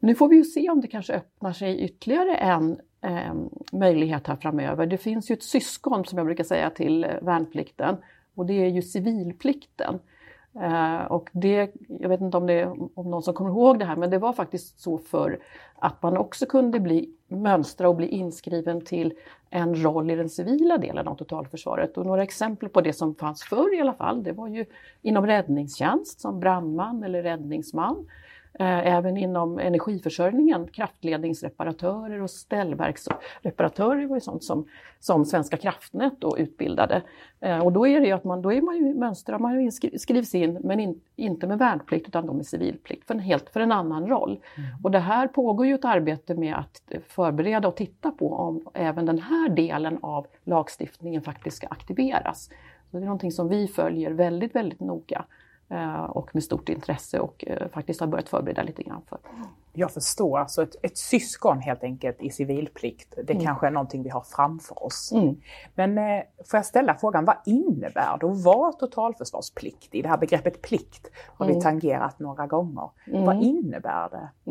Nu 0.00 0.14
får 0.14 0.28
vi 0.28 0.36
ju 0.36 0.44
se 0.44 0.70
om 0.70 0.80
det 0.80 0.88
kanske 0.88 1.12
öppnar 1.12 1.52
sig 1.52 1.80
ytterligare 1.80 2.36
en 2.36 2.80
eh, 3.00 3.34
möjlighet 3.72 4.26
här 4.26 4.36
framöver. 4.36 4.86
Det 4.86 4.98
finns 4.98 5.30
ju 5.30 5.32
ett 5.32 5.42
syskon 5.42 6.04
som 6.04 6.18
jag 6.18 6.26
brukar 6.26 6.44
säga 6.44 6.70
till 6.70 7.04
eh, 7.04 7.10
värnplikten 7.22 7.96
och 8.34 8.46
det 8.46 8.54
är 8.54 8.68
ju 8.68 8.82
civilplikten. 8.82 9.98
Eh, 10.54 11.02
och 11.02 11.30
det, 11.32 11.70
jag 12.00 12.08
vet 12.08 12.20
inte 12.20 12.36
om 12.36 12.46
det 12.46 12.66
om 12.94 13.10
någon 13.10 13.22
som 13.22 13.34
kommer 13.34 13.50
ihåg 13.50 13.78
det 13.78 13.84
här, 13.84 13.96
men 13.96 14.10
det 14.10 14.18
var 14.18 14.32
faktiskt 14.32 14.80
så 14.80 14.98
för 14.98 15.38
att 15.74 16.02
man 16.02 16.16
också 16.16 16.46
kunde 16.46 16.80
bli, 16.80 17.10
mönstra 17.28 17.88
och 17.88 17.96
bli 17.96 18.06
inskriven 18.06 18.84
till 18.84 19.12
en 19.50 19.82
roll 19.82 20.10
i 20.10 20.16
den 20.16 20.28
civila 20.28 20.78
delen 20.78 21.08
av 21.08 21.14
totalförsvaret. 21.14 21.98
Och 21.98 22.06
några 22.06 22.22
exempel 22.22 22.68
på 22.68 22.80
det 22.80 22.92
som 22.92 23.14
fanns 23.14 23.42
förr 23.42 23.74
i 23.76 23.80
alla 23.80 23.94
fall, 23.94 24.22
det 24.22 24.32
var 24.32 24.48
ju 24.48 24.64
inom 25.02 25.26
räddningstjänst 25.26 26.20
som 26.20 26.40
brandman 26.40 27.02
eller 27.02 27.22
räddningsman. 27.22 28.06
Eh, 28.58 28.94
även 28.96 29.16
inom 29.16 29.58
energiförsörjningen, 29.58 30.66
kraftledningsreparatörer 30.66 32.22
och 32.22 32.30
ställverksreparatörer 32.30 34.06
var 34.06 34.16
ju 34.16 34.20
sånt 34.20 34.44
som, 34.44 34.66
som 35.00 35.24
Svenska 35.24 35.56
kraftnät 35.56 36.12
då 36.18 36.38
utbildade. 36.38 37.02
Eh, 37.40 37.58
och 37.58 37.72
då 37.72 37.86
är 37.86 38.00
det 38.00 38.06
ju 38.06 38.12
att 38.12 38.24
man, 38.24 38.42
då 38.42 38.52
är 38.52 38.62
man 38.62 38.76
ju 38.76 38.94
mönstrar, 38.94 39.38
man 39.38 39.72
skrivs 39.98 40.34
in 40.34 40.58
men 40.60 40.80
in, 40.80 41.00
inte 41.16 41.46
med 41.46 41.58
värnplikt 41.58 42.08
utan 42.08 42.26
då 42.26 42.32
med 42.32 42.46
civilplikt 42.46 43.06
för 43.06 43.14
en, 43.14 43.20
helt, 43.20 43.50
för 43.50 43.60
en 43.60 43.72
annan 43.72 44.08
roll. 44.08 44.40
Mm. 44.56 44.70
Och 44.82 44.90
det 44.90 44.98
här 44.98 45.28
pågår 45.28 45.66
ju 45.66 45.74
ett 45.74 45.84
arbete 45.84 46.34
med 46.34 46.54
att 46.54 46.82
förbereda 47.08 47.68
och 47.68 47.76
titta 47.76 48.10
på 48.10 48.32
om 48.32 48.66
även 48.74 49.06
den 49.06 49.18
här 49.18 49.48
delen 49.48 49.98
av 50.02 50.26
lagstiftningen 50.44 51.22
faktiskt 51.22 51.56
ska 51.56 51.66
aktiveras. 51.66 52.50
Så 52.90 52.96
det 52.96 53.02
är 53.02 53.06
någonting 53.06 53.32
som 53.32 53.48
vi 53.48 53.68
följer 53.68 54.10
väldigt, 54.10 54.54
väldigt 54.54 54.80
noga. 54.80 55.24
Eh, 55.70 56.04
och 56.04 56.34
med 56.34 56.44
stort 56.44 56.68
intresse 56.68 57.20
och 57.20 57.44
eh, 57.46 57.68
faktiskt 57.68 58.00
har 58.00 58.06
börjat 58.06 58.28
förbereda 58.28 58.62
lite 58.62 58.82
grann 58.82 59.02
för. 59.08 59.18
Jag 59.72 59.90
förstår, 59.90 60.38
alltså 60.38 60.62
ett, 60.62 60.76
ett 60.82 60.98
syskon 60.98 61.60
helt 61.60 61.82
enkelt 61.84 62.22
i 62.22 62.30
civilplikt, 62.30 63.14
det 63.26 63.32
mm. 63.32 63.44
kanske 63.44 63.66
är 63.66 63.70
någonting 63.70 64.02
vi 64.02 64.08
har 64.08 64.20
framför 64.20 64.84
oss. 64.84 65.12
Mm. 65.12 65.36
Men 65.74 65.98
eh, 65.98 66.22
får 66.50 66.58
jag 66.58 66.66
ställa 66.66 66.94
frågan, 66.94 67.24
vad 67.24 67.36
innebär 67.46 68.18
det 68.20 68.26
att 68.26 68.44
vara 68.44 68.72
totalförsvarspliktig? 68.72 70.02
Det 70.02 70.08
här 70.08 70.18
begreppet 70.18 70.62
plikt 70.62 71.10
har 71.36 71.46
mm. 71.46 71.56
vi 71.56 71.62
tangerat 71.62 72.18
några 72.18 72.46
gånger. 72.46 72.90
Vad 73.06 73.36
mm. 73.36 73.40
innebär 73.40 74.08
det? 74.10 74.50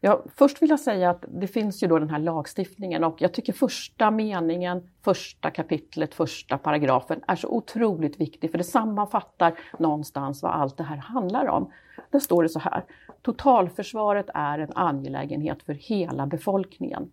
Ja, 0.00 0.22
först 0.36 0.62
vill 0.62 0.70
jag 0.70 0.80
säga 0.80 1.10
att 1.10 1.24
det 1.28 1.46
finns 1.46 1.82
ju 1.82 1.86
då 1.86 1.98
den 1.98 2.10
här 2.10 2.18
lagstiftningen 2.18 3.04
och 3.04 3.22
jag 3.22 3.32
tycker 3.32 3.52
första 3.52 4.10
meningen, 4.10 4.90
första 5.02 5.50
kapitlet, 5.50 6.14
första 6.14 6.58
paragrafen 6.58 7.20
är 7.26 7.36
så 7.36 7.48
otroligt 7.48 8.20
viktig 8.20 8.50
för 8.50 8.58
det 8.58 8.64
sammanfattar 8.64 9.58
någonstans 9.78 10.42
vad 10.42 10.52
allt 10.52 10.76
det 10.76 10.84
här 10.84 10.96
handlar 10.96 11.46
om. 11.46 11.72
Där 12.10 12.18
står 12.18 12.42
det 12.42 12.48
så 12.48 12.58
här. 12.58 12.84
Totalförsvaret 13.22 14.26
är 14.34 14.58
en 14.58 14.72
angelägenhet 14.74 15.62
för 15.62 15.72
hela 15.72 16.26
befolkningen. 16.26 17.10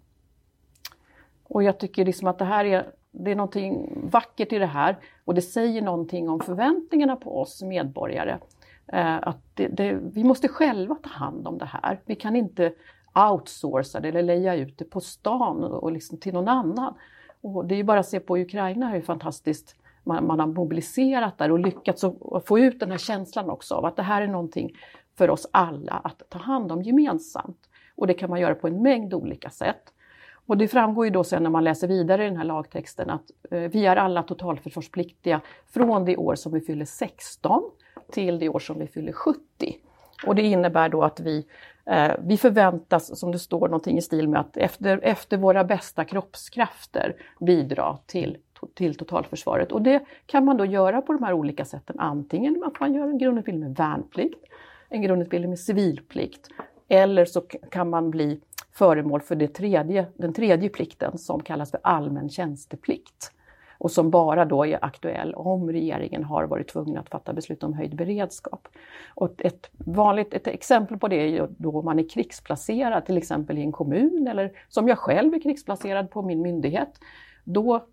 Och 1.43 1.63
jag 1.63 1.79
tycker 1.79 2.05
liksom 2.05 2.27
att 2.27 2.39
det 2.39 2.45
här 2.45 2.65
är, 2.65 2.87
det 3.11 3.31
är 3.31 3.35
någonting 3.35 3.97
vackert 4.11 4.53
i 4.53 4.57
det 4.57 4.65
här 4.65 4.97
och 5.25 5.33
det 5.33 5.41
säger 5.41 5.81
någonting 5.81 6.29
om 6.29 6.39
förväntningarna 6.39 7.15
på 7.15 7.41
oss 7.41 7.61
medborgare. 7.61 8.37
Eh, 8.87 9.17
att 9.21 9.39
det, 9.53 9.67
det, 9.67 9.99
vi 10.13 10.23
måste 10.23 10.47
själva 10.47 10.95
ta 10.95 11.09
hand 11.09 11.47
om 11.47 11.57
det 11.57 11.65
här. 11.65 11.99
Vi 12.05 12.15
kan 12.15 12.35
inte 12.35 12.73
outsourca 13.31 13.99
det 13.99 14.07
eller 14.07 14.23
leja 14.23 14.55
ut 14.55 14.77
det 14.77 14.85
på 14.85 15.01
stan 15.01 15.63
och 15.63 15.91
liksom 15.91 16.17
till 16.17 16.33
någon 16.33 16.47
annan. 16.47 16.93
Och 17.41 17.65
det 17.65 17.75
är 17.75 17.77
ju 17.77 17.83
bara 17.83 17.99
att 17.99 18.07
se 18.07 18.19
på 18.19 18.37
Ukraina 18.37 18.89
hur 18.89 19.01
fantastiskt 19.01 19.75
man, 20.03 20.27
man 20.27 20.39
har 20.39 20.47
mobiliserat 20.47 21.37
där 21.37 21.51
och 21.51 21.59
lyckats 21.59 22.05
få 22.45 22.59
ut 22.59 22.79
den 22.79 22.91
här 22.91 22.97
känslan 22.97 23.49
också 23.49 23.75
av 23.75 23.85
att 23.85 23.95
det 23.95 24.03
här 24.03 24.21
är 24.21 24.27
någonting 24.27 24.71
för 25.17 25.29
oss 25.29 25.47
alla 25.51 25.93
att 25.93 26.21
ta 26.29 26.39
hand 26.39 26.71
om 26.71 26.81
gemensamt. 26.81 27.69
Och 27.95 28.07
det 28.07 28.13
kan 28.13 28.29
man 28.29 28.39
göra 28.39 28.55
på 28.55 28.67
en 28.67 28.81
mängd 28.81 29.13
olika 29.13 29.49
sätt. 29.49 29.93
Och 30.47 30.57
det 30.57 30.67
framgår 30.67 31.05
ju 31.05 31.11
då 31.11 31.23
sen 31.23 31.43
när 31.43 31.49
man 31.49 31.63
läser 31.63 31.87
vidare 31.87 32.25
i 32.25 32.27
den 32.27 32.37
här 32.37 32.43
lagtexten 32.43 33.09
att 33.09 33.31
eh, 33.51 33.59
vi 33.59 33.85
är 33.85 33.95
alla 33.95 34.23
totalförsvarspliktiga 34.23 35.41
från 35.67 36.05
det 36.05 36.17
år 36.17 36.35
som 36.35 36.53
vi 36.53 36.61
fyller 36.61 36.85
16 36.85 37.63
till 38.11 38.39
det 38.39 38.49
år 38.49 38.59
som 38.59 38.79
vi 38.79 38.87
fyller 38.87 39.11
70. 39.11 39.39
Och 40.25 40.35
det 40.35 40.41
innebär 40.41 40.89
då 40.89 41.03
att 41.03 41.19
vi, 41.19 41.45
eh, 41.85 42.11
vi 42.19 42.37
förväntas, 42.37 43.19
som 43.19 43.31
det 43.31 43.39
står 43.39 43.67
någonting 43.67 43.97
i 43.97 44.01
stil 44.01 44.29
med 44.29 44.39
att 44.39 44.57
efter, 44.57 44.99
efter 45.03 45.37
våra 45.37 45.63
bästa 45.63 46.05
kroppskrafter 46.05 47.15
bidra 47.39 47.97
till, 48.05 48.37
till 48.73 48.97
totalförsvaret. 48.97 49.71
Och 49.71 49.81
det 49.81 50.05
kan 50.25 50.45
man 50.45 50.57
då 50.57 50.65
göra 50.65 51.01
på 51.01 51.13
de 51.13 51.23
här 51.23 51.33
olika 51.33 51.65
sätten. 51.65 51.99
Antingen 51.99 52.63
att 52.63 52.79
man 52.79 52.93
gör 52.93 53.07
en 53.07 53.17
grundutbildning 53.17 53.67
med 53.69 53.77
värnplikt, 53.77 54.45
en 54.89 55.01
grundutbildning 55.01 55.49
med 55.49 55.59
civilplikt 55.59 56.49
eller 56.87 57.25
så 57.25 57.41
kan 57.71 57.89
man 57.89 58.11
bli 58.11 58.41
föremål 58.71 59.21
för 59.21 59.35
det 59.35 59.47
tredje, 59.47 60.05
den 60.15 60.33
tredje 60.33 60.69
plikten 60.69 61.17
som 61.17 61.43
kallas 61.43 61.71
för 61.71 61.79
allmän 61.83 62.29
tjänsteplikt 62.29 63.31
och 63.77 63.91
som 63.91 64.09
bara 64.09 64.45
då 64.45 64.65
är 64.65 64.85
aktuell 64.85 65.33
om 65.33 65.71
regeringen 65.71 66.23
har 66.23 66.43
varit 66.43 66.67
tvungen 66.67 66.97
att 66.97 67.09
fatta 67.09 67.33
beslut 67.33 67.63
om 67.63 67.73
höjd 67.73 67.95
beredskap. 67.95 68.67
Och 69.15 69.45
ett, 69.45 69.69
vanligt, 69.73 70.33
ett 70.33 70.47
exempel 70.47 70.97
på 70.97 71.07
det 71.07 71.15
är 71.15 71.47
då 71.57 71.81
man 71.81 71.99
är 71.99 72.09
krigsplacerad 72.09 73.05
till 73.05 73.17
exempel 73.17 73.57
i 73.57 73.61
en 73.61 73.71
kommun 73.71 74.27
eller 74.27 74.51
som 74.69 74.87
jag 74.87 74.97
själv 74.97 75.33
är 75.33 75.41
krigsplacerad 75.41 76.11
på 76.11 76.21
min 76.21 76.41
myndighet. 76.41 76.99
Då 77.43 77.85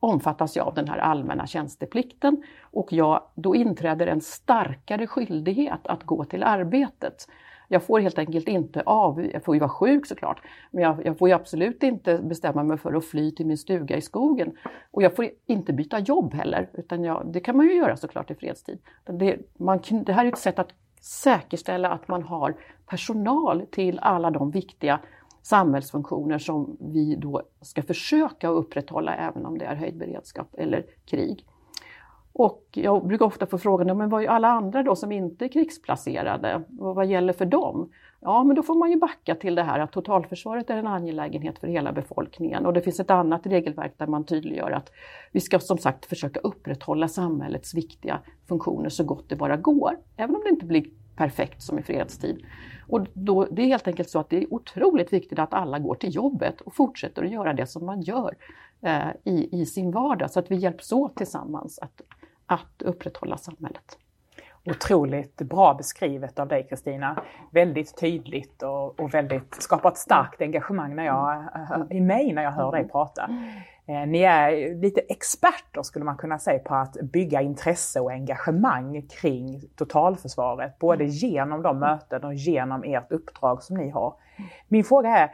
omfattas 0.00 0.56
jag 0.56 0.66
av 0.66 0.74
den 0.74 0.88
här 0.88 0.98
allmänna 0.98 1.46
tjänsteplikten 1.46 2.42
och 2.62 2.92
jag, 2.92 3.22
då 3.34 3.54
inträder 3.54 4.06
en 4.06 4.20
starkare 4.20 5.06
skyldighet 5.06 5.86
att 5.86 6.04
gå 6.04 6.24
till 6.24 6.42
arbetet. 6.42 7.28
Jag 7.72 7.82
får 7.82 8.00
helt 8.00 8.18
enkelt 8.18 8.48
inte 8.48 8.82
av, 8.86 9.26
jag 9.32 9.44
får 9.44 9.54
ju 9.54 9.60
vara 9.60 9.70
sjuk 9.70 10.06
såklart, 10.06 10.42
men 10.70 10.82
jag, 10.82 11.06
jag 11.06 11.18
får 11.18 11.28
ju 11.28 11.34
absolut 11.34 11.82
inte 11.82 12.18
bestämma 12.18 12.62
mig 12.62 12.78
för 12.78 12.92
att 12.92 13.04
fly 13.04 13.30
till 13.30 13.46
min 13.46 13.58
stuga 13.58 13.96
i 13.96 14.00
skogen. 14.00 14.52
Och 14.90 15.02
jag 15.02 15.16
får 15.16 15.28
inte 15.46 15.72
byta 15.72 15.98
jobb 15.98 16.34
heller, 16.34 16.70
utan 16.72 17.04
jag, 17.04 17.26
det 17.26 17.40
kan 17.40 17.56
man 17.56 17.66
ju 17.66 17.74
göra 17.74 17.96
såklart 17.96 18.30
i 18.30 18.34
fredstid. 18.34 18.78
Det, 19.04 19.38
man, 19.58 19.80
det 19.90 20.12
här 20.12 20.24
är 20.24 20.28
ett 20.28 20.38
sätt 20.38 20.58
att 20.58 20.70
säkerställa 21.00 21.90
att 21.90 22.08
man 22.08 22.22
har 22.22 22.56
personal 22.86 23.66
till 23.70 23.98
alla 23.98 24.30
de 24.30 24.50
viktiga 24.50 25.00
samhällsfunktioner 25.42 26.38
som 26.38 26.76
vi 26.80 27.16
då 27.16 27.42
ska 27.60 27.82
försöka 27.82 28.48
upprätthålla 28.48 29.14
även 29.14 29.46
om 29.46 29.58
det 29.58 29.64
är 29.64 29.74
höjd 29.74 29.96
beredskap 29.96 30.54
eller 30.54 30.86
krig. 31.04 31.46
Och 32.32 32.64
jag 32.72 33.06
brukar 33.06 33.24
ofta 33.24 33.46
få 33.46 33.58
frågan, 33.58 33.98
men 33.98 34.08
vad 34.08 34.22
är 34.22 34.28
alla 34.28 34.48
andra 34.48 34.82
då 34.82 34.96
som 34.96 35.12
inte 35.12 35.44
är 35.44 35.48
krigsplacerade? 35.48 36.62
Och 36.78 36.94
vad 36.94 37.06
gäller 37.06 37.32
för 37.32 37.46
dem? 37.46 37.90
Ja, 38.20 38.44
men 38.44 38.56
då 38.56 38.62
får 38.62 38.74
man 38.74 38.90
ju 38.90 38.96
backa 38.96 39.34
till 39.34 39.54
det 39.54 39.62
här 39.62 39.80
att 39.80 39.92
totalförsvaret 39.92 40.70
är 40.70 40.76
en 40.76 40.86
angelägenhet 40.86 41.58
för 41.58 41.66
hela 41.66 41.92
befolkningen 41.92 42.66
och 42.66 42.72
det 42.72 42.80
finns 42.80 43.00
ett 43.00 43.10
annat 43.10 43.46
regelverk 43.46 43.94
där 43.96 44.06
man 44.06 44.24
tydliggör 44.24 44.70
att 44.70 44.92
vi 45.32 45.40
ska 45.40 45.58
som 45.58 45.78
sagt 45.78 46.06
försöka 46.06 46.40
upprätthålla 46.40 47.08
samhällets 47.08 47.74
viktiga 47.74 48.20
funktioner 48.48 48.88
så 48.88 49.04
gott 49.04 49.28
det 49.28 49.36
bara 49.36 49.56
går, 49.56 49.96
även 50.16 50.36
om 50.36 50.42
det 50.44 50.50
inte 50.50 50.66
blir 50.66 50.84
perfekt 51.16 51.62
som 51.62 51.78
i 51.78 51.82
fredstid. 51.82 52.44
Och 52.88 53.06
då, 53.12 53.46
det 53.50 53.62
är 53.62 53.66
helt 53.66 53.88
enkelt 53.88 54.10
så 54.10 54.18
att 54.18 54.30
det 54.30 54.36
är 54.36 54.54
otroligt 54.54 55.12
viktigt 55.12 55.38
att 55.38 55.54
alla 55.54 55.78
går 55.78 55.94
till 55.94 56.14
jobbet 56.14 56.60
och 56.60 56.74
fortsätter 56.74 57.24
att 57.24 57.30
göra 57.30 57.52
det 57.52 57.66
som 57.66 57.86
man 57.86 58.02
gör 58.02 58.34
eh, 58.80 59.08
i, 59.24 59.60
i 59.60 59.66
sin 59.66 59.90
vardag, 59.90 60.30
så 60.30 60.40
att 60.40 60.50
vi 60.50 60.56
hjälps 60.56 60.92
åt 60.92 61.16
tillsammans 61.16 61.78
att 61.78 62.02
att 62.50 62.82
upprätthålla 62.82 63.36
samhället. 63.36 63.98
Otroligt 64.64 65.36
bra 65.36 65.74
beskrivet 65.74 66.38
av 66.38 66.48
dig 66.48 66.66
Kristina. 66.68 67.22
Väldigt 67.50 68.00
tydligt 68.00 68.62
och, 68.62 69.00
och 69.00 69.14
väldigt, 69.14 69.54
skapar 69.62 69.90
ett 69.90 69.96
starkt 69.96 70.42
engagemang 70.42 70.96
när 70.96 71.04
jag, 71.04 71.44
i 71.90 72.00
mig 72.00 72.32
när 72.32 72.42
jag 72.42 72.50
hör 72.50 72.72
dig 72.72 72.88
prata. 72.88 73.30
Eh, 73.86 74.06
ni 74.06 74.20
är 74.22 74.74
lite 74.74 75.00
experter 75.00 75.82
skulle 75.82 76.04
man 76.04 76.16
kunna 76.16 76.38
säga 76.38 76.58
på 76.58 76.74
att 76.74 76.96
bygga 77.12 77.40
intresse 77.40 78.00
och 78.00 78.12
engagemang 78.12 79.02
kring 79.02 79.62
totalförsvaret, 79.76 80.78
både 80.78 81.04
genom 81.04 81.62
de 81.62 81.78
möten 81.78 82.24
och 82.24 82.34
genom 82.34 82.84
ert 82.84 83.12
uppdrag 83.12 83.62
som 83.62 83.76
ni 83.76 83.90
har. 83.90 84.14
Min 84.68 84.84
fråga 84.84 85.08
är, 85.08 85.30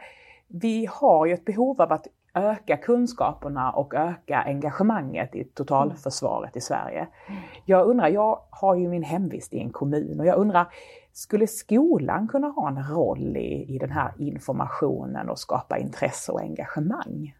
vi 0.47 0.89
har 0.91 1.25
ju 1.25 1.33
ett 1.33 1.45
behov 1.45 1.81
av 1.81 1.91
att 1.91 2.07
öka 2.43 2.77
kunskaperna 2.77 3.71
och 3.71 3.93
öka 3.93 4.43
engagemanget 4.45 5.35
i 5.35 5.43
totalförsvaret 5.43 6.55
i 6.55 6.61
Sverige. 6.61 7.07
Jag 7.65 7.87
undrar, 7.87 8.07
jag 8.07 8.41
har 8.49 8.75
ju 8.75 8.87
min 8.87 9.03
hemvist 9.03 9.53
i 9.53 9.59
en 9.59 9.69
kommun 9.69 10.19
och 10.19 10.25
jag 10.25 10.37
undrar, 10.37 10.67
skulle 11.13 11.47
skolan 11.47 12.27
kunna 12.27 12.47
ha 12.47 12.67
en 12.67 12.83
roll 12.83 13.37
i, 13.37 13.75
i 13.75 13.77
den 13.77 13.91
här 13.91 14.13
informationen 14.17 15.29
och 15.29 15.39
skapa 15.39 15.77
intresse 15.77 16.31
och 16.31 16.41
engagemang? 16.41 17.35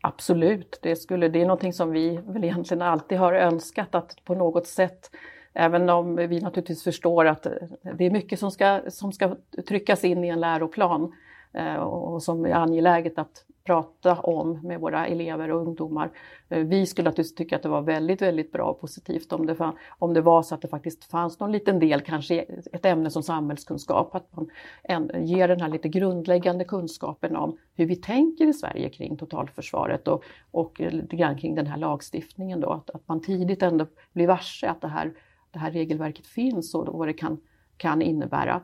Absolut, 0.00 0.78
det, 0.82 0.96
skulle, 0.96 1.28
det 1.28 1.40
är 1.40 1.46
någonting 1.46 1.72
som 1.72 1.90
vi 1.90 2.20
väl 2.26 2.44
egentligen 2.44 2.82
alltid 2.82 3.18
har 3.18 3.32
önskat 3.32 3.94
att 3.94 4.24
på 4.24 4.34
något 4.34 4.66
sätt 4.66 5.10
Även 5.54 5.90
om 5.90 6.16
vi 6.16 6.40
naturligtvis 6.40 6.84
förstår 6.84 7.24
att 7.24 7.46
eh, 7.46 7.52
det 7.98 8.04
är 8.04 8.10
mycket 8.10 8.38
som 8.38 8.50
ska, 8.50 8.80
som 8.88 9.12
ska 9.12 9.36
tryckas 9.68 10.04
in 10.04 10.24
i 10.24 10.28
en 10.28 10.40
läroplan 10.40 11.12
eh, 11.52 11.74
och 11.74 12.22
som 12.22 12.44
är 12.44 12.52
angeläget 12.52 13.18
att 13.18 13.44
prata 13.64 14.20
om 14.20 14.60
med 14.62 14.80
våra 14.80 15.06
elever 15.06 15.50
och 15.50 15.60
ungdomar. 15.60 16.10
Eh, 16.48 16.58
vi 16.58 16.86
skulle 16.86 17.08
naturligtvis 17.08 17.34
tycka 17.34 17.56
att 17.56 17.62
det 17.62 17.68
var 17.68 17.82
väldigt, 17.82 18.22
väldigt 18.22 18.52
bra 18.52 18.64
och 18.64 18.80
positivt 18.80 19.32
om 19.32 19.46
det, 19.46 19.54
fann, 19.54 19.76
om 19.98 20.14
det 20.14 20.20
var 20.20 20.42
så 20.42 20.54
att 20.54 20.62
det 20.62 20.68
faktiskt 20.68 21.04
fanns 21.04 21.40
någon 21.40 21.52
liten 21.52 21.78
del, 21.78 22.00
kanske 22.00 22.40
ett 22.72 22.84
ämne 22.84 23.10
som 23.10 23.22
samhällskunskap, 23.22 24.14
att 24.14 24.36
man 24.36 24.50
en, 24.82 25.26
ger 25.26 25.48
den 25.48 25.60
här 25.60 25.68
lite 25.68 25.88
grundläggande 25.88 26.64
kunskapen 26.64 27.36
om 27.36 27.56
hur 27.74 27.86
vi 27.86 27.96
tänker 27.96 28.46
i 28.46 28.52
Sverige 28.52 28.88
kring 28.90 29.16
totalförsvaret 29.16 30.08
och, 30.08 30.24
och 30.50 30.80
lite 30.80 31.16
grann 31.16 31.38
kring 31.38 31.54
den 31.54 31.66
här 31.66 31.76
lagstiftningen 31.76 32.60
då, 32.60 32.70
att, 32.70 32.90
att 32.90 33.08
man 33.08 33.20
tidigt 33.20 33.62
ändå 33.62 33.86
blir 34.12 34.26
varse 34.26 34.68
att 34.68 34.80
det 34.80 34.88
här, 34.88 35.12
det 35.50 35.58
här 35.58 35.70
regelverket 35.70 36.26
finns 36.26 36.74
och 36.74 36.98
vad 36.98 37.08
det 37.08 37.12
kan, 37.12 37.38
kan 37.76 38.02
innebära. 38.02 38.60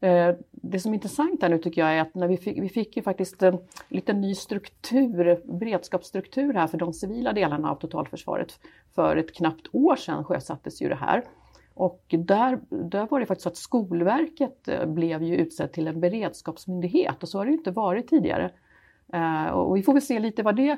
Eh, 0.00 0.34
det 0.50 0.80
som 0.80 0.92
är 0.92 0.94
intressant 0.94 1.42
här 1.42 1.48
nu 1.48 1.58
tycker 1.58 1.80
jag 1.80 1.94
är 1.94 2.00
att 2.00 2.14
när 2.14 2.28
vi 2.28 2.36
fick, 2.36 2.58
vi 2.58 2.68
fick 2.68 2.96
ju 2.96 3.02
faktiskt 3.02 3.42
en 3.42 3.58
lite 3.88 4.12
ny 4.12 4.34
struktur, 4.34 5.40
beredskapsstruktur 5.58 6.54
här 6.54 6.66
för 6.66 6.78
de 6.78 6.92
civila 6.92 7.32
delarna 7.32 7.70
av 7.70 7.74
totalförsvaret. 7.74 8.60
För 8.94 9.16
ett 9.16 9.34
knappt 9.34 9.66
år 9.72 9.96
sedan 9.96 10.24
sjösattes 10.24 10.82
ju 10.82 10.88
det 10.88 10.94
här. 10.94 11.24
Och 11.74 12.04
där, 12.08 12.60
där 12.68 13.06
var 13.10 13.20
det 13.20 13.26
faktiskt 13.26 13.42
så 13.42 13.48
att 13.48 13.56
Skolverket 13.56 14.68
eh, 14.68 14.86
blev 14.86 15.22
ju 15.22 15.36
utsedd 15.36 15.72
till 15.72 15.88
en 15.88 16.00
beredskapsmyndighet 16.00 17.22
och 17.22 17.28
så 17.28 17.38
har 17.38 17.44
det 17.44 17.50
ju 17.50 17.58
inte 17.58 17.70
varit 17.70 18.08
tidigare. 18.08 18.50
Och 19.52 19.76
vi 19.76 19.82
får 19.82 19.92
väl 19.92 20.02
se 20.02 20.18
lite 20.18 20.42
vad 20.42 20.56
det 20.56 20.76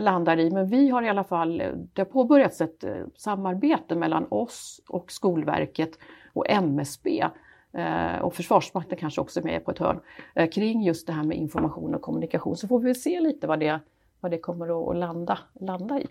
landar 0.00 0.38
i, 0.38 0.50
men 0.50 0.68
vi 0.68 0.88
har 0.88 1.02
i 1.02 1.08
alla 1.08 1.24
fall, 1.24 1.62
det 1.92 2.00
har 2.00 2.04
påbörjats 2.04 2.60
ett 2.60 2.84
samarbete 3.16 3.94
mellan 3.94 4.26
oss 4.30 4.80
och 4.88 5.12
Skolverket 5.12 5.98
och 6.32 6.50
MSB 6.50 7.24
eh, 7.72 8.18
och 8.20 8.34
Försvarsmakten 8.34 8.98
kanske 8.98 9.20
också 9.20 9.40
är 9.40 9.44
med 9.44 9.64
på 9.64 9.70
ett 9.70 9.78
hörn, 9.78 10.00
eh, 10.34 10.50
kring 10.50 10.82
just 10.82 11.06
det 11.06 11.12
här 11.12 11.22
med 11.22 11.36
information 11.36 11.94
och 11.94 12.02
kommunikation. 12.02 12.56
Så 12.56 12.68
får 12.68 12.80
vi 12.80 12.94
se 12.94 13.20
lite 13.20 13.46
vad 13.46 13.60
det, 13.60 13.80
vad 14.20 14.30
det 14.30 14.38
kommer 14.38 14.90
att 14.90 14.96
landa, 14.96 15.38
landa 15.60 16.00
i. 16.00 16.06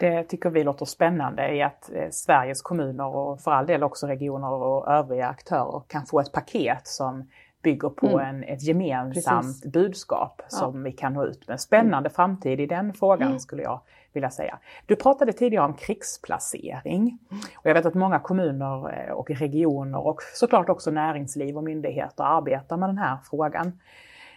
Det 0.00 0.24
tycker 0.24 0.50
vi 0.50 0.64
låter 0.64 0.84
spännande 0.84 1.54
i 1.54 1.62
att 1.62 1.92
eh, 1.92 2.10
Sveriges 2.10 2.62
kommuner 2.62 3.06
och 3.06 3.40
för 3.40 3.50
all 3.50 3.66
del 3.66 3.82
också 3.82 4.06
regioner 4.06 4.52
och 4.52 4.88
övriga 4.88 5.28
aktörer 5.28 5.82
kan 5.86 6.06
få 6.06 6.20
ett 6.20 6.32
paket 6.32 6.86
som 6.86 7.30
bygger 7.66 7.88
på 7.88 8.06
mm. 8.06 8.20
en, 8.20 8.44
ett 8.44 8.62
gemensamt 8.62 9.46
Precis. 9.46 9.72
budskap 9.72 10.42
som 10.48 10.76
ja. 10.76 10.82
vi 10.82 10.92
kan 10.92 11.12
nå 11.12 11.24
ut 11.24 11.48
med. 11.48 11.60
Spännande 11.60 12.08
mm. 12.08 12.10
framtid 12.10 12.60
i 12.60 12.66
den 12.66 12.92
frågan 12.92 13.28
mm. 13.28 13.38
skulle 13.38 13.62
jag 13.62 13.80
vilja 14.12 14.30
säga. 14.30 14.58
Du 14.86 14.96
pratade 14.96 15.32
tidigare 15.32 15.64
om 15.64 15.74
krigsplacering. 15.74 17.00
Mm. 17.00 17.42
Och 17.56 17.66
jag 17.66 17.74
vet 17.74 17.86
att 17.86 17.94
många 17.94 18.18
kommuner 18.18 18.92
eh, 18.92 19.12
och 19.12 19.30
regioner 19.30 20.06
och 20.06 20.20
såklart 20.34 20.68
också 20.68 20.90
näringsliv 20.90 21.56
och 21.56 21.64
myndigheter 21.64 22.24
arbetar 22.24 22.76
med 22.76 22.88
den 22.88 22.98
här 22.98 23.16
frågan. 23.30 23.72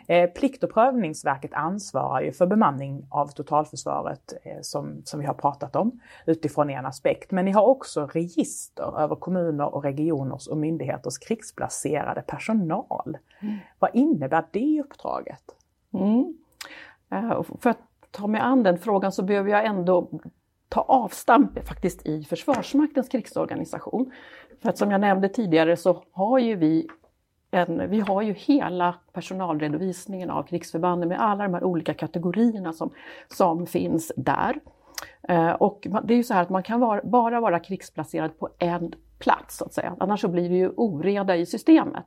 Eh, 0.10 0.30
Plikt 0.30 0.64
och 0.64 0.74
prövningsverket 0.74 1.54
ansvarar 1.54 2.22
ju 2.22 2.32
för 2.32 2.46
bemanning 2.46 3.06
av 3.10 3.28
totalförsvaret 3.28 4.34
eh, 4.44 4.58
som, 4.62 5.02
som 5.06 5.20
vi 5.20 5.26
har 5.26 5.34
pratat 5.34 5.76
om 5.76 6.00
utifrån 6.26 6.70
en 6.70 6.86
aspekt. 6.86 7.32
Men 7.32 7.46
ni 7.46 7.52
har 7.52 7.66
också 7.66 8.08
register 8.08 9.00
över 9.00 9.16
kommuner 9.16 9.76
och 9.76 9.84
regioners 9.84 10.48
och 10.48 10.58
myndigheters 10.58 11.18
krigsplacerade 11.18 12.22
personal. 12.22 13.18
Mm. 13.40 13.58
Vad 13.80 13.92
innebär 13.94 14.46
det 14.52 14.82
uppdraget? 14.86 15.44
Mm. 15.94 16.38
För 17.60 17.70
att 17.70 17.80
ta 18.12 18.28
mig 18.28 18.42
an 18.42 18.64
den 18.64 18.78
frågan 18.78 19.12
så 19.12 19.24
behöver 19.24 19.52
jag 19.52 19.66
ändå 19.66 20.10
ta 20.70 20.82
avstamp 20.82 21.68
faktiskt 21.68 22.06
i 22.06 22.24
Försvarsmaktens 22.24 23.10
krigsorganisation. 23.10 24.12
För 24.62 24.70
att 24.70 24.78
som 24.78 24.92
jag 24.92 25.02
nämnde 25.02 25.30
tidigare 25.30 25.78
så 25.78 26.04
har 26.12 26.40
ju 26.40 26.56
vi 26.56 26.88
en, 27.52 27.90
vi 27.90 28.00
har 28.00 28.22
ju 28.22 28.34
hela 28.34 28.96
personalredovisningen 29.14 30.30
av 30.30 30.44
krigsförbanden 30.44 31.10
med 31.10 31.22
alla 31.22 31.44
de 31.44 31.54
här 31.54 31.64
olika 31.64 31.94
kategorierna 31.94 32.74
som, 32.74 32.90
som 33.28 33.66
finns 33.66 34.12
där. 34.16 34.60
Eh, 35.28 35.52
och 35.52 35.88
det 36.04 36.14
är 36.14 36.18
ju 36.18 36.24
så 36.24 36.34
här 36.34 36.42
att 36.42 36.50
man 36.50 36.64
kan 36.64 36.80
vara, 36.80 37.02
bara 37.04 37.40
vara 37.40 37.60
krigsplacerad 37.60 38.40
på 38.40 38.50
en 38.60 38.94
plats 39.20 39.58
så 39.58 39.66
att 39.66 39.74
säga. 39.74 39.96
Annars 40.00 40.22
så 40.22 40.28
blir 40.28 40.50
det 40.50 40.56
ju 40.56 40.70
oreda 40.70 41.36
i 41.36 41.46
systemet. 41.46 42.06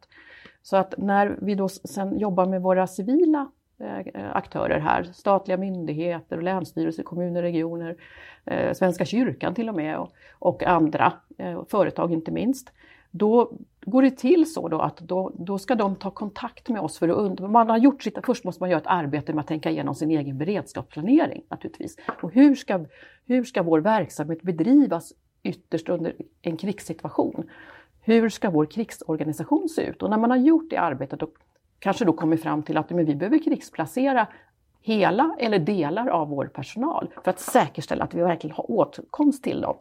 Så 0.63 0.77
att 0.77 0.95
när 0.99 1.39
vi 1.43 1.55
då 1.55 1.69
sen 1.69 2.19
jobbar 2.19 2.47
med 2.47 2.63
våra 2.63 2.87
civila 2.87 3.51
eh, 3.81 4.37
aktörer 4.37 4.81
här, 4.81 5.03
statliga 5.03 5.57
myndigheter, 5.57 6.41
länsstyrelser, 6.41 7.03
kommuner, 7.03 7.43
regioner, 7.43 7.97
eh, 8.45 8.73
Svenska 8.73 9.05
kyrkan 9.05 9.55
till 9.55 9.69
och 9.69 9.75
med 9.75 9.99
och, 9.99 10.13
och 10.39 10.63
andra, 10.63 11.13
eh, 11.39 11.63
företag 11.69 12.13
inte 12.13 12.31
minst. 12.31 12.73
Då 13.15 13.53
går 13.81 14.03
det 14.03 14.11
till 14.11 14.53
så 14.53 14.69
då 14.69 14.81
att 14.81 14.97
då, 14.97 15.33
då 15.35 15.59
ska 15.59 15.75
de 15.75 15.97
ta 15.97 16.11
kontakt 16.11 16.69
med 16.69 16.81
oss 16.81 16.99
för 16.99 17.09
att 17.09 17.17
und- 17.17 17.49
man 17.49 17.71
har 17.71 17.79
gjort 17.79 18.03
sitt, 18.03 18.19
Först 18.27 18.45
måste 18.45 18.63
man 18.63 18.71
göra 18.71 18.81
ett 18.81 18.87
arbete 18.87 19.33
med 19.33 19.41
att 19.41 19.47
tänka 19.47 19.71
igenom 19.71 19.95
sin 19.95 20.11
egen 20.11 20.39
beredskapsplanering 20.39 21.43
naturligtvis. 21.49 21.97
Och 22.23 22.33
hur 22.33 22.55
ska, 22.55 22.85
hur 23.27 23.45
ska 23.45 23.63
vår 23.63 23.81
verksamhet 23.81 24.43
bedrivas 24.43 25.13
ytterst 25.43 25.89
under 25.89 26.15
en 26.43 26.57
krigssituation? 26.57 27.51
Hur 28.01 28.29
ska 28.29 28.51
vår 28.51 28.67
krigsorganisation 28.67 29.69
se 29.69 29.83
ut? 29.83 30.03
Och 30.03 30.11
när 30.11 30.19
man 30.19 30.31
har 30.31 30.39
gjort 30.39 30.71
det 30.71 30.77
arbetet 30.77 31.23
och 31.23 31.35
kanske 31.79 32.05
då 32.05 32.13
kommit 32.13 32.43
fram 32.43 32.63
till 32.63 32.77
att 32.77 32.91
men 32.91 33.05
vi 33.05 33.15
behöver 33.15 33.39
krigsplacera 33.39 34.27
hela 34.83 35.37
eller 35.39 35.59
delar 35.59 36.07
av 36.09 36.29
vår 36.29 36.47
personal 36.47 37.09
för 37.25 37.31
att 37.31 37.41
säkerställa 37.41 38.05
att 38.05 38.15
vi 38.15 38.23
verkligen 38.23 38.57
har 38.57 38.71
åtkomst 38.71 39.45
till 39.45 39.61
dem 39.61 39.77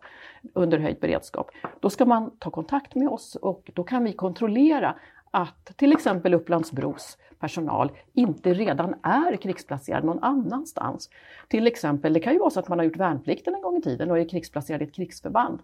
under 0.54 0.80
höjd 0.80 0.98
beredskap. 1.00 1.52
Då 1.80 1.90
ska 1.90 2.06
man 2.06 2.32
ta 2.40 2.50
kontakt 2.50 2.96
med 2.96 3.08
oss 3.08 3.36
och 3.36 3.72
då 3.74 3.84
kan 3.84 4.04
vi 4.04 4.14
kontrollera 4.14 4.96
att 5.32 5.78
till 5.78 5.92
exempel 5.92 6.34
Upplandsbros 6.34 7.18
personal 7.40 7.92
inte 8.14 8.54
redan 8.54 8.96
är 9.04 9.36
krigsplacerad 9.36 10.04
någon 10.04 10.24
annanstans. 10.24 11.10
Till 11.48 11.68
exempel, 11.68 12.14
det 12.14 12.20
kan 12.20 12.34
ju 12.34 12.40
vara 12.40 12.50
så 12.50 12.60
att 12.60 12.68
man 12.68 12.80
har 12.80 12.86
gjort 12.86 12.98
värnplikten 12.98 13.56
en 13.56 13.62
gång 13.62 13.78
i 13.78 13.82
tiden 13.82 14.12
och 14.12 14.20
är 14.20 14.30
krigsplacerad 14.30 14.82
i 14.82 14.86
ett 14.86 14.96
krigsförband. 14.96 15.60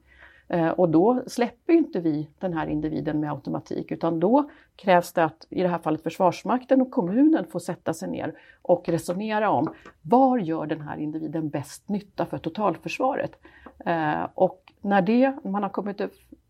Eh, 0.50 0.70
och 0.70 0.90
då 0.90 1.24
släpper 1.28 1.74
inte 1.74 2.00
vi 2.00 2.28
den 2.40 2.54
här 2.54 2.68
individen 2.68 3.20
med 3.20 3.32
automatik 3.32 3.92
utan 3.92 4.20
då 4.20 4.50
krävs 4.76 5.14
det 5.14 5.24
att 5.24 5.48
i 5.50 5.62
det 5.62 5.68
här 5.68 5.78
fallet 5.78 6.04
Försvarsmakten 6.04 6.82
och 6.82 6.92
kommunen 6.92 7.46
får 7.48 7.60
sätta 7.60 7.94
sig 7.94 8.10
ner 8.10 8.34
och 8.62 8.90
resonera 8.90 9.50
om 9.50 9.74
var 10.02 10.38
gör 10.38 10.66
den 10.66 10.82
här 10.82 10.98
individen 10.98 11.50
bäst 11.50 11.90
nytta 11.90 12.26
för 12.26 12.38
totalförsvaret? 12.38 13.40
Eh, 13.86 14.28
och 14.34 14.74
när 14.82 15.02
det, 15.02 15.36
man 15.44 15.64
har 15.64 15.70
kommit 15.70 16.02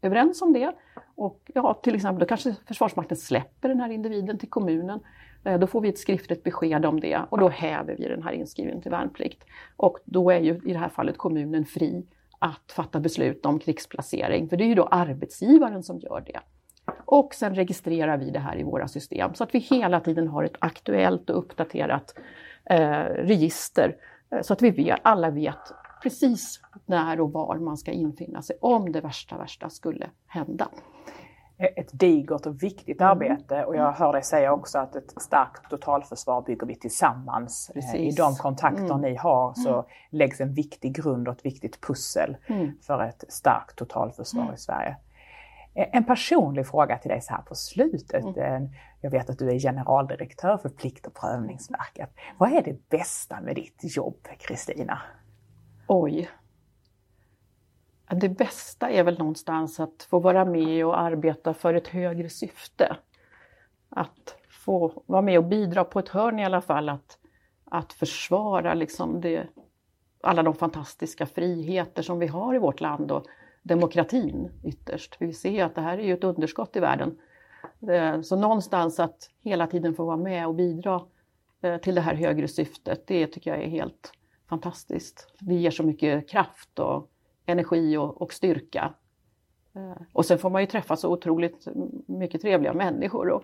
överens 0.02 0.42
om 0.42 0.54
det 0.54 0.74
och 1.16 1.52
ja, 1.54 1.74
till 1.74 1.96
exempel 1.96 2.20
då 2.20 2.26
kanske 2.26 2.56
Försvarsmakten 2.68 3.18
släpper 3.18 3.70
den 3.70 3.80
här 3.80 3.90
individen 3.90 4.38
till 4.38 4.50
kommunen. 4.50 5.00
Eh, 5.44 5.60
då 5.60 5.68
får 5.68 5.82
vi 5.82 5.90
ett 5.90 6.00
skriftligt 6.00 6.44
besked 6.44 6.86
om 6.86 7.00
det 7.00 7.22
och 7.30 7.38
då 7.38 7.50
häver 7.50 7.96
vi 7.98 8.08
den 8.08 8.24
här 8.24 8.32
inskrivningen 8.32 8.82
till 8.82 8.92
värnplikt. 8.92 9.44
Och 9.76 9.98
då 10.06 10.32
är 10.32 10.40
ju 10.40 10.62
i 10.66 10.74
det 10.74 10.80
här 10.80 10.90
fallet 10.90 11.18
kommunen 11.18 11.66
fri 11.66 12.06
att 12.40 12.72
fatta 12.72 13.00
beslut 13.00 13.46
om 13.46 13.60
krigsplacering, 13.60 14.50
för 14.50 14.58
det 14.58 14.64
är 14.64 14.68
ju 14.68 14.76
då 14.76 14.84
arbetsgivaren 14.84 15.84
som 15.84 16.00
gör 16.00 16.24
det. 16.28 16.40
Och 17.06 17.34
sen 17.34 17.56
registrerar 17.56 18.18
vi 18.18 18.30
det 18.30 18.40
här 18.40 18.60
i 18.60 18.64
våra 18.64 18.88
system 18.88 19.34
så 19.34 19.44
att 19.44 19.56
vi 19.56 19.60
hela 19.60 20.00
tiden 20.00 20.28
har 20.28 20.44
ett 20.44 20.56
aktuellt 20.60 21.30
och 21.30 21.38
uppdaterat 21.38 22.14
eh, 22.66 23.04
register 23.04 23.96
eh, 24.32 24.42
så 24.42 24.54
att 24.54 24.62
vi 24.62 24.70
vet, 24.70 25.00
alla 25.02 25.30
vet 25.30 25.72
precis 26.04 26.62
när 26.86 27.20
och 27.20 27.32
var 27.32 27.56
man 27.56 27.78
ska 27.78 27.92
infinna 27.92 28.42
sig 28.42 28.58
om 28.62 28.92
det 28.92 29.02
värsta, 29.02 29.38
värsta 29.38 29.70
skulle 29.70 30.10
hända 30.28 30.68
ett 31.58 32.00
digert 32.00 32.46
och 32.46 32.64
viktigt 32.64 33.02
mm. 33.02 33.12
arbete 33.12 33.66
och 33.66 33.76
jag 33.76 33.92
hör 33.92 34.14
dig 34.14 34.24
säga 34.24 34.54
också 34.54 34.78
att 34.78 34.96
ett 34.96 35.22
starkt 35.22 35.70
totalförsvar 35.70 36.42
bygger 36.42 36.68
vi 36.68 36.76
tillsammans. 36.76 37.72
Precis. 37.74 37.96
I 37.96 38.12
de 38.12 38.36
kontakter 38.36 38.84
mm. 38.84 39.02
ni 39.02 39.16
har 39.16 39.54
så 39.54 39.74
mm. 39.74 39.86
läggs 40.10 40.42
en 40.42 40.54
viktig 40.54 40.96
grund 40.96 41.28
och 41.28 41.34
ett 41.34 41.46
viktigt 41.46 41.82
pussel 41.82 42.38
mm. 42.48 42.72
för 42.82 43.04
ett 43.04 43.24
starkt 43.28 43.76
totalförsvar 43.76 44.42
mm. 44.42 44.54
i 44.54 44.58
Sverige. 44.58 44.98
En 45.74 46.04
personlig 46.04 46.68
fråga 46.68 46.98
till 46.98 47.10
dig 47.10 47.22
så 47.22 47.34
här 47.34 47.42
på 47.42 47.56
slutet. 47.56 48.38
Mm. 48.38 48.64
Eh, 48.64 48.70
jag 49.02 49.12
vet 49.12 49.30
att 49.30 49.40
du 49.40 49.50
är 49.50 49.60
generaldirektör 49.60 50.58
för 50.58 50.70
Plikt 50.70 51.08
och 51.08 51.14
prövningsverket. 51.14 52.10
Vad 52.38 52.54
är 52.54 52.62
det 52.62 52.90
bästa 52.90 53.42
med 53.42 53.56
ditt 53.56 53.96
jobb, 53.96 54.28
Kristina? 54.40 55.02
Oj, 55.88 56.30
det 58.10 58.30
bästa 58.30 58.90
är 58.90 59.04
väl 59.04 59.20
någonstans 59.20 59.80
att 59.80 60.08
få 60.10 60.20
vara 60.20 60.46
med 60.46 60.86
och 60.86 61.00
arbeta 61.00 61.54
för 61.54 61.74
ett 61.74 61.88
högre 61.88 62.30
syfte. 62.30 62.98
Att 63.90 64.36
få 64.50 65.04
vara 65.06 65.22
med 65.22 65.38
och 65.38 65.46
bidra 65.46 65.84
på 65.84 66.00
ett 66.00 66.10
hörn 66.10 66.40
i 66.40 66.46
alla 66.46 66.62
fall, 66.62 66.90
att, 66.90 67.18
att 67.66 67.94
försvara 67.94 68.74
liksom 68.74 69.22
det, 69.22 69.48
alla 70.22 70.44
de 70.44 70.54
fantastiska 70.54 71.26
friheter 71.26 72.02
som 72.02 72.20
vi 72.20 72.28
har 72.28 72.56
i 72.56 72.60
vårt 72.60 72.82
land 72.82 73.12
och 73.12 73.26
demokratin 73.64 74.52
ytterst. 74.64 75.16
Vi 75.20 75.34
ser 75.34 75.66
att 75.66 75.76
det 75.76 75.82
här 75.82 75.98
är 75.98 76.04
ju 76.04 76.14
ett 76.14 76.24
underskott 76.24 76.76
i 76.76 76.80
världen. 76.80 77.18
Eh, 77.90 78.22
så 78.22 78.36
någonstans 78.36 79.00
att 79.00 79.30
hela 79.42 79.68
tiden 79.68 79.96
få 79.96 80.06
vara 80.06 80.18
med 80.18 80.48
och 80.48 80.56
bidra 80.56 81.02
eh, 81.62 81.78
till 81.78 81.96
det 81.96 82.02
här 82.02 82.16
högre 82.16 82.48
syftet, 82.48 83.08
det 83.08 83.28
tycker 83.28 83.52
jag 83.52 83.64
är 83.64 83.70
helt 83.70 84.12
fantastiskt. 84.50 85.28
Det 85.40 85.56
ger 85.56 85.72
så 85.72 85.84
mycket 85.84 86.30
kraft 86.30 86.80
och 86.80 87.10
energi 87.48 87.98
och, 87.98 88.22
och 88.22 88.34
styrka. 88.34 88.94
Eh, 89.76 90.02
och 90.14 90.26
sen 90.26 90.40
får 90.40 90.50
man 90.50 90.62
ju 90.62 90.68
träffa 90.68 90.96
så 90.96 91.12
otroligt 91.12 91.68
mycket 92.06 92.42
trevliga 92.42 92.74
människor 92.74 93.30
och, 93.30 93.44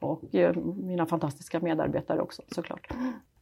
och 0.00 0.34
eh, 0.34 0.56
mina 0.56 1.06
fantastiska 1.06 1.60
medarbetare 1.60 2.20
också 2.20 2.42
såklart. 2.54 2.88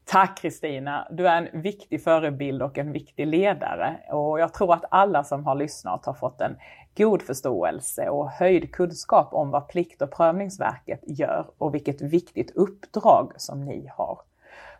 Tack 0.04 0.38
Kristina! 0.42 1.08
Du 1.10 1.28
är 1.28 1.42
en 1.42 1.62
viktig 1.62 2.04
förebild 2.04 2.62
och 2.62 2.78
en 2.78 2.92
viktig 2.92 3.26
ledare 3.26 4.00
och 4.12 4.40
jag 4.40 4.54
tror 4.54 4.74
att 4.74 4.84
alla 4.90 5.24
som 5.24 5.44
har 5.44 5.54
lyssnat 5.54 6.06
har 6.06 6.14
fått 6.14 6.40
en 6.40 6.56
god 6.96 7.22
förståelse 7.22 8.08
och 8.08 8.30
höjd 8.30 8.72
kunskap 8.72 9.34
om 9.34 9.50
vad 9.50 9.68
Plikt 9.68 10.02
och 10.02 10.10
prövningsverket 10.10 11.00
gör 11.06 11.46
och 11.58 11.74
vilket 11.74 12.02
viktigt 12.02 12.50
uppdrag 12.50 13.32
som 13.36 13.64
ni 13.64 13.90
har. 13.96 14.20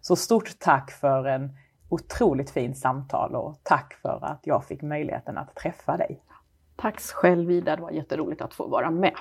Så 0.01 0.17
stort 0.17 0.59
tack 0.59 0.91
för 0.91 1.25
en 1.25 1.51
otroligt 1.89 2.51
fint 2.51 2.79
samtal 2.79 3.35
och 3.37 3.61
tack 3.63 3.95
för 4.03 4.25
att 4.25 4.41
jag 4.43 4.65
fick 4.65 4.83
möjligheten 4.83 5.39
att 5.39 5.55
träffa 5.55 5.97
dig. 5.97 6.23
Tack 6.77 7.01
själv 7.01 7.51
Ida, 7.51 7.77
det 7.77 7.83
var 7.83 7.91
jätteroligt 7.91 8.41
att 8.41 8.55
få 8.55 8.67
vara 8.67 8.91
med. 8.91 9.15